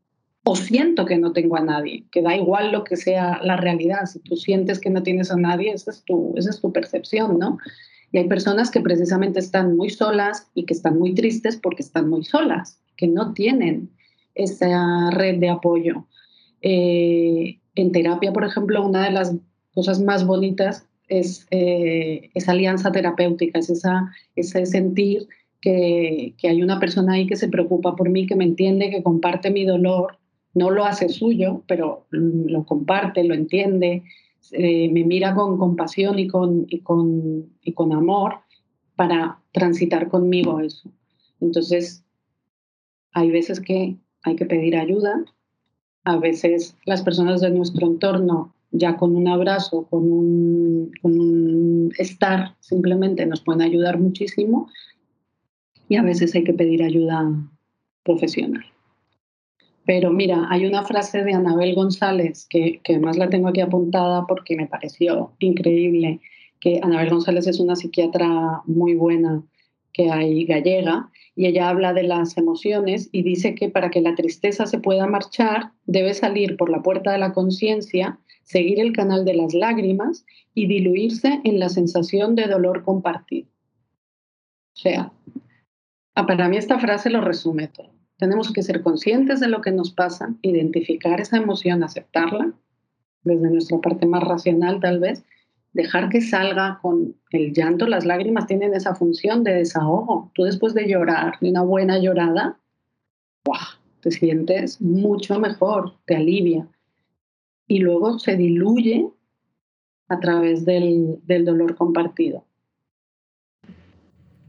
O 0.44 0.56
siento 0.56 1.06
que 1.06 1.18
no 1.18 1.34
tengo 1.34 1.58
a 1.58 1.62
nadie, 1.62 2.06
que 2.12 2.22
da 2.22 2.36
igual 2.36 2.72
lo 2.72 2.84
que 2.84 2.98
sea 2.98 3.40
la 3.42 3.58
realidad. 3.58 4.06
Si 4.06 4.20
tú 4.20 4.36
sientes 4.36 4.80
que 4.80 4.90
no 4.90 5.04
tienes 5.04 5.32
a 5.32 5.38
nadie, 5.38 5.72
esa 5.72 5.92
es 5.92 6.04
tu, 6.04 6.34
esa 6.38 6.52
es 6.52 6.62
tu 6.62 6.72
percepción, 6.72 7.40
¿no? 7.40 7.58
Y 8.12 8.20
hay 8.20 8.28
personas 8.28 8.72
que 8.72 8.80
precisamente 8.80 9.40
están 9.40 9.76
muy 9.76 9.90
solas 9.90 10.50
y 10.54 10.66
que 10.66 10.74
están 10.74 10.98
muy 10.98 11.14
tristes 11.14 11.58
porque 11.58 11.82
están 11.82 12.10
muy 12.10 12.24
solas 12.24 12.80
que 12.96 13.08
no 13.08 13.34
tienen 13.34 13.90
esa 14.34 15.10
red 15.12 15.40
de 15.40 15.50
apoyo. 15.50 16.06
Eh, 16.62 17.60
en 17.76 17.92
terapia, 17.92 18.34
por 18.34 18.46
ejemplo, 18.46 18.86
una 18.86 19.06
de 19.06 19.12
las 19.12 19.36
cosas 19.74 20.02
más 20.02 20.26
bonitas 20.26 20.88
es 21.08 21.48
eh, 21.52 22.30
esa 22.34 22.52
alianza 22.52 22.92
terapéutica, 22.92 23.60
es 23.60 23.70
esa, 23.70 24.12
ese 24.36 24.66
sentir 24.66 25.28
que, 25.62 26.36
hay 26.44 26.62
una 26.62 26.80
persona 26.80 27.14
ahí 27.14 27.28
que 27.28 27.36
se 27.36 27.50
preocupa 27.50 27.96
por 27.96 28.10
mí, 28.10 28.28
que 28.28 28.36
me 28.36 28.44
entiende, 28.44 28.90
que 28.90 29.04
comparte 29.04 29.52
mi 29.52 29.66
dolor, 29.66 30.18
no 30.54 30.70
lo 30.70 30.86
hace 30.86 31.10
suyo, 31.10 31.64
pero 31.68 32.06
lo 32.12 32.66
comparte, 32.66 33.24
lo 33.24 33.34
entiende, 33.34 34.04
eh, 34.52 34.90
me 34.92 35.04
mira 35.04 35.34
con 35.34 35.58
compasión 35.58 36.20
y 36.20 36.28
con, 36.28 36.66
y 36.70 36.80
con, 36.80 37.50
y 37.62 37.74
con 37.74 37.94
amor 37.94 38.36
para 38.96 39.40
transitar 39.52 40.08
conmigo 40.08 40.60
eso. 40.60 40.90
Entonces, 41.42 42.05
hay 43.16 43.32
veces 43.32 43.62
que 43.62 43.96
hay 44.24 44.36
que 44.36 44.46
pedir 44.46 44.76
ayuda, 44.76 45.24
a 46.04 46.18
veces 46.18 46.78
las 46.86 47.02
personas 47.02 47.42
de 47.42 47.50
nuestro 47.50 47.88
entorno 47.88 48.54
ya 48.72 48.98
con 48.98 49.16
un 49.16 49.28
abrazo, 49.30 49.88
con 49.90 50.12
un, 50.12 51.94
estar, 51.98 52.56
simplemente 52.60 53.26
nos 53.26 53.40
pueden 53.40 53.62
ayudar 53.62 54.00
muchísimo. 54.00 54.68
Y 55.88 55.96
a 55.96 56.04
veces 56.04 56.36
hay 56.36 56.44
que 56.44 56.54
pedir 56.54 56.84
ayuda 56.84 57.32
profesional. 58.04 58.66
Pero 59.86 60.12
mira, 60.12 60.48
hay 60.50 60.66
una 60.66 60.84
frase 60.84 61.24
de 61.24 61.34
Anabel 61.34 61.74
González 61.74 62.48
que, 62.50 62.82
que 62.84 62.96
además 62.96 63.18
la 63.18 63.30
tengo 63.30 63.48
aquí 63.48 63.62
apuntada 63.62 64.26
porque 64.28 64.58
me 64.58 64.68
pareció 64.68 65.32
increíble, 65.40 66.20
que 66.60 66.82
Anabel 66.84 67.12
González 67.12 67.48
es 67.48 67.60
una 67.60 67.78
psiquiatra 67.78 68.62
muy 68.66 68.96
buena 68.96 69.42
que 69.96 70.12
hay 70.12 70.46
gallega 70.46 71.10
y 71.38 71.46
ella 71.46 71.70
habla 71.70 71.94
de 71.94 72.04
las 72.04 72.38
emociones 72.38 73.08
y 73.14 73.24
dice 73.24 73.56
que 73.56 73.70
para 73.70 73.90
que 73.90 74.02
la 74.02 74.14
tristeza 74.14 74.66
se 74.66 74.80
pueda 74.80 75.08
marchar 75.08 75.72
debe 75.86 76.14
salir 76.14 76.58
por 76.58 76.70
la 76.70 76.84
puerta 76.84 77.14
de 77.14 77.18
la 77.18 77.32
conciencia, 77.32 78.20
seguir 78.44 78.82
el 78.82 78.92
canal 78.92 79.24
de 79.24 79.36
las 79.36 79.54
lágrimas 79.54 80.26
y 80.54 80.68
diluirse 80.68 81.40
en 81.46 81.60
la 81.60 81.70
sensación 81.70 82.36
de 82.36 82.48
dolor 82.48 82.84
compartido. 82.84 83.48
O 84.76 84.80
sea, 84.80 85.14
para 86.14 86.50
mí 86.50 86.58
esta 86.58 86.78
frase 86.78 87.10
lo 87.10 87.22
resume 87.22 87.70
todo. 87.70 87.94
Tenemos 88.18 88.52
que 88.52 88.64
ser 88.64 88.82
conscientes 88.82 89.40
de 89.40 89.48
lo 89.48 89.62
que 89.62 89.72
nos 89.72 89.92
pasa, 89.92 90.36
identificar 90.42 91.22
esa 91.22 91.38
emoción, 91.38 91.84
aceptarla 91.84 92.52
desde 93.24 93.50
nuestra 93.50 93.78
parte 93.80 94.06
más 94.06 94.24
racional 94.24 94.82
tal 94.82 95.00
vez, 95.00 95.24
dejar 95.76 96.08
que 96.08 96.22
salga 96.22 96.80
con 96.82 97.16
el 97.32 97.54
llanto, 97.54 97.86
las 97.86 98.06
lágrimas 98.06 98.48
tienen 98.48 98.74
esa 98.74 98.96
función 98.96 99.44
de 99.44 99.54
desahogo. 99.54 100.32
Tú 100.34 100.44
después 100.44 100.74
de 100.74 100.88
llorar, 100.88 101.36
una 101.42 101.64
buena 101.64 102.00
llorada, 102.00 102.58
te 104.00 104.10
sientes 104.12 104.82
mucho 104.82 105.38
mejor, 105.40 105.98
te 106.06 106.16
alivia. 106.16 106.68
Y 107.68 107.80
luego 107.80 108.20
se 108.20 108.38
diluye 108.38 109.10
a 110.08 110.20
través 110.20 110.64
del, 110.64 111.20
del 111.24 111.44
dolor 111.44 111.76
compartido. 111.76 112.46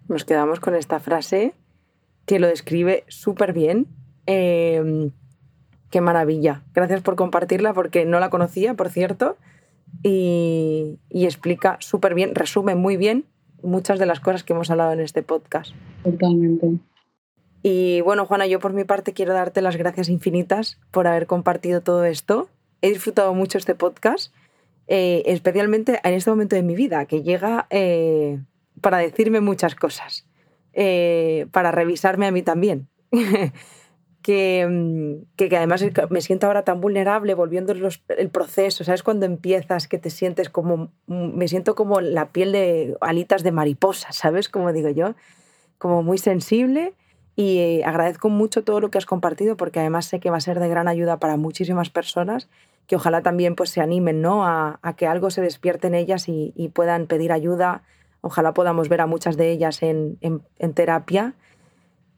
Nos 0.09 0.25
quedamos 0.25 0.61
con 0.61 0.77
esta 0.77 1.01
frase 1.01 1.55
que 2.25 2.39
lo 2.39 2.47
describe 2.47 3.05
súper 3.09 3.53
bien. 3.53 3.89
Em, 4.27 5.11
qué 5.91 6.01
maravilla. 6.01 6.63
Gracias 6.73 7.03
por 7.03 7.17
compartirla 7.17 7.73
porque 7.73 8.05
no 8.05 8.21
la 8.21 8.31
conocía, 8.31 8.75
por 8.75 8.91
cierto, 8.91 9.37
y, 10.03 10.99
explica 11.11 11.77
súper 11.81 12.15
bien, 12.15 12.35
resume 12.35 12.75
muy 12.75 12.97
bien 12.97 13.25
muchas 13.63 13.99
de 13.99 14.07
las 14.07 14.21
cosas 14.21 14.45
que 14.45 14.53
hemos 14.53 14.71
hablado 14.71 14.93
en 14.93 15.01
este 15.01 15.23
podcast. 15.23 15.73
Totalmente. 16.05 16.79
Y 17.63 18.01
bueno, 18.03 18.27
Juana, 18.27 18.47
yo 18.47 18.61
por 18.61 18.73
mi 18.73 18.85
parte 18.85 19.13
quiero 19.13 19.33
darte 19.35 19.61
las 19.61 19.77
gracias 19.77 20.09
infinitas 20.09 20.79
por 20.91 21.07
haber 21.07 21.27
compartido 21.27 21.81
todo 21.81 22.05
esto. 22.05 22.49
He 22.81 22.91
disfrutado 22.91 23.35
mucho 23.35 23.59
este 23.59 23.75
podcast, 23.75 24.33
eh, 24.87 25.23
especialmente 25.27 26.01
en 26.05 26.15
este 26.15 26.31
momento 26.31 26.55
de 26.55 26.63
mi 26.63 26.77
vida, 26.77 27.07
que 27.07 27.23
llega 27.23 27.67
eh, 27.71 28.39
para 28.81 28.99
decirme 28.99 29.41
muchas 29.41 29.75
cosas. 29.75 30.27
Eh, 30.79 31.47
para 31.53 31.73
revisarme 31.73 32.27
a 32.27 32.31
mí 32.31 32.43
también. 32.43 32.87
Mm, 34.29 35.25
que, 35.37 35.49
que, 35.49 35.57
además 35.57 35.85
me 36.11 36.21
siento 36.21 36.47
ahora 36.47 36.63
tan 36.63 36.81
vulnerable 36.81 37.35
volviendo 37.35 37.73
el 37.73 38.31
proceso, 38.31 38.83
¿sabes? 38.85 39.03
Cuando 39.03 39.27
empiezas 39.27 39.87
que 39.89 39.99
te 39.99 40.11
sientes 40.11 40.51
como, 40.51 40.91
mm, 41.07 41.37
me 41.37 41.49
siento 41.49 41.75
como 41.75 42.01
la 42.01 42.31
piel 42.31 42.53
de 42.53 42.97
alitas 43.01 43.43
de 43.43 43.53
mariposa, 43.53 44.13
¿sabes? 44.13 44.49
Como 44.49 44.73
digo 44.73 44.89
yo, 44.91 45.15
como 45.79 46.03
muy 46.03 46.19
sensible 46.19 46.95
y 47.37 47.59
eh, 47.59 47.85
agradezco 47.85 48.29
mucho 48.29 48.65
todo 48.65 48.81
lo 48.81 48.91
que 48.91 48.99
has 48.99 49.07
compartido 49.07 49.57
porque 49.57 49.81
además 49.81 50.07
sé 50.07 50.21
que 50.21 50.31
va 50.31 50.39
a 50.39 50.41
ser 50.41 50.59
de 50.59 50.69
gran 50.69 50.89
ayuda 50.89 51.19
para 51.19 51.37
muchísimas 51.37 51.91
personas 51.91 52.49
que 52.87 52.97
ojalá 52.97 53.23
también 53.23 53.57
pues 53.57 53.71
se 53.71 53.81
animen, 53.81 54.23
¿no? 54.23 54.47
A, 54.47 54.79
que 54.97 55.07
algo 55.07 55.31
se 55.31 55.43
despierte 55.43 55.89
en 55.89 55.95
ellas 55.95 56.29
y, 56.29 56.71
puedan 56.73 57.07
pedir 57.07 57.33
ayuda 57.33 57.83
Ojalá 58.23 58.55
podamos 58.55 58.89
ver 58.89 59.01
a 59.03 59.07
muchas 59.07 59.37
de 59.37 59.53
ellas 59.53 59.85
en, 59.85 60.19
terapia. 60.75 61.35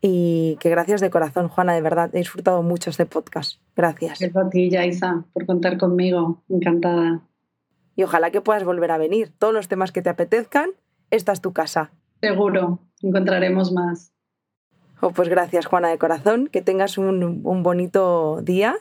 Y 0.01 0.57
que 0.61 0.71
gracias 0.71 1.01
de 1.01 1.11
corazón, 1.11 1.49
Juana, 1.49 1.75
de 1.75 1.83
verdad, 1.83 2.11
he 2.13 2.19
disfrutado 2.19 2.63
mucho 2.63 2.91
este 2.91 3.07
podcast. 3.07 3.61
Gracias. 3.75 4.21
Gracias 4.21 4.37
a 4.37 4.51
ti, 4.51 4.71
Yaisa, 4.71 5.25
por 5.33 5.47
contar 5.47 5.77
conmigo. 5.79 6.43
Encantada. 6.49 7.23
Y 7.97 8.05
ojalá 8.05 8.31
que 8.31 8.41
puedas 8.41 8.65
volver 8.65 8.93
a 8.93 8.99
venir. 8.99 9.33
Todos 9.39 9.53
los 9.53 9.67
temas 9.67 9.91
que 9.91 10.03
te 10.03 10.11
apetezcan, 10.11 10.71
esta 11.11 11.33
es 11.33 11.41
tu 11.41 11.53
casa. 11.53 11.91
Seguro, 12.21 12.79
encontraremos 13.03 13.73
más. 13.73 14.13
Oh, 15.01 15.11
pues 15.11 15.29
gracias, 15.29 15.67
Juana, 15.67 15.89
de 15.89 15.99
corazón. 15.99 16.47
Que 16.47 16.63
tengas 16.63 16.97
un, 16.99 17.41
un 17.45 17.63
bonito 17.63 18.41
día 18.43 18.77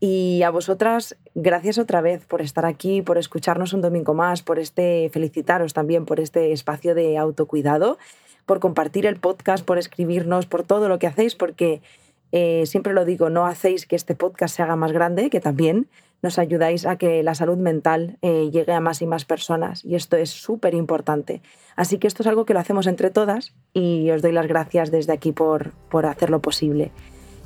y 0.00 0.42
a 0.42 0.50
vosotras, 0.50 1.16
gracias 1.34 1.76
otra 1.78 2.00
vez 2.00 2.24
por 2.24 2.40
estar 2.40 2.64
aquí, 2.64 3.02
por 3.02 3.18
escucharnos 3.18 3.72
un 3.72 3.80
domingo 3.80 4.14
más, 4.14 4.42
por 4.42 4.60
este 4.60 5.10
felicitaros 5.12 5.74
también 5.74 6.04
por 6.04 6.20
este 6.20 6.52
espacio 6.52 6.94
de 6.94 7.18
autocuidado, 7.18 7.98
por 8.48 8.60
compartir 8.60 9.04
el 9.04 9.16
podcast, 9.16 9.64
por 9.64 9.78
escribirnos, 9.78 10.46
por 10.46 10.62
todo 10.64 10.88
lo 10.88 10.98
que 10.98 11.06
hacéis, 11.06 11.34
porque 11.34 11.82
eh, 12.32 12.64
siempre 12.64 12.94
lo 12.94 13.04
digo, 13.04 13.28
no 13.28 13.46
hacéis 13.46 13.86
que 13.86 13.94
este 13.94 14.14
podcast 14.14 14.56
se 14.56 14.62
haga 14.62 14.74
más 14.74 14.90
grande, 14.90 15.28
que 15.28 15.38
también 15.38 15.86
nos 16.22 16.38
ayudáis 16.38 16.86
a 16.86 16.96
que 16.96 17.22
la 17.22 17.34
salud 17.34 17.58
mental 17.58 18.16
eh, 18.22 18.48
llegue 18.50 18.72
a 18.72 18.80
más 18.80 19.02
y 19.02 19.06
más 19.06 19.26
personas. 19.26 19.84
Y 19.84 19.94
esto 19.94 20.16
es 20.16 20.30
súper 20.30 20.74
importante. 20.74 21.42
Así 21.76 21.98
que 21.98 22.06
esto 22.08 22.22
es 22.22 22.26
algo 22.26 22.46
que 22.46 22.54
lo 22.54 22.60
hacemos 22.60 22.86
entre 22.86 23.10
todas 23.10 23.52
y 23.74 24.10
os 24.10 24.22
doy 24.22 24.32
las 24.32 24.48
gracias 24.48 24.90
desde 24.90 25.12
aquí 25.12 25.32
por, 25.32 25.72
por 25.90 26.06
hacerlo 26.06 26.40
posible. 26.40 26.90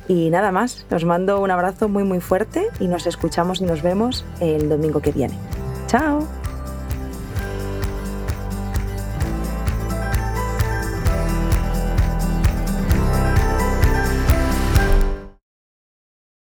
Y 0.07 0.31
nada 0.31 0.53
más, 0.53 0.87
os 0.91 1.05
mando 1.05 1.41
un 1.41 1.51
abrazo 1.51 1.89
muy 1.89 2.05
muy 2.05 2.21
fuerte 2.21 2.69
y 2.79 2.87
nos 2.87 3.09
escuchamos 3.09 3.61
y 3.61 3.65
nos 3.65 3.83
vemos 3.83 4.25
el 4.41 4.69
domingo 4.69 5.01
que 5.01 5.11
viene. 5.11 5.35
¡Chao! 5.89 6.42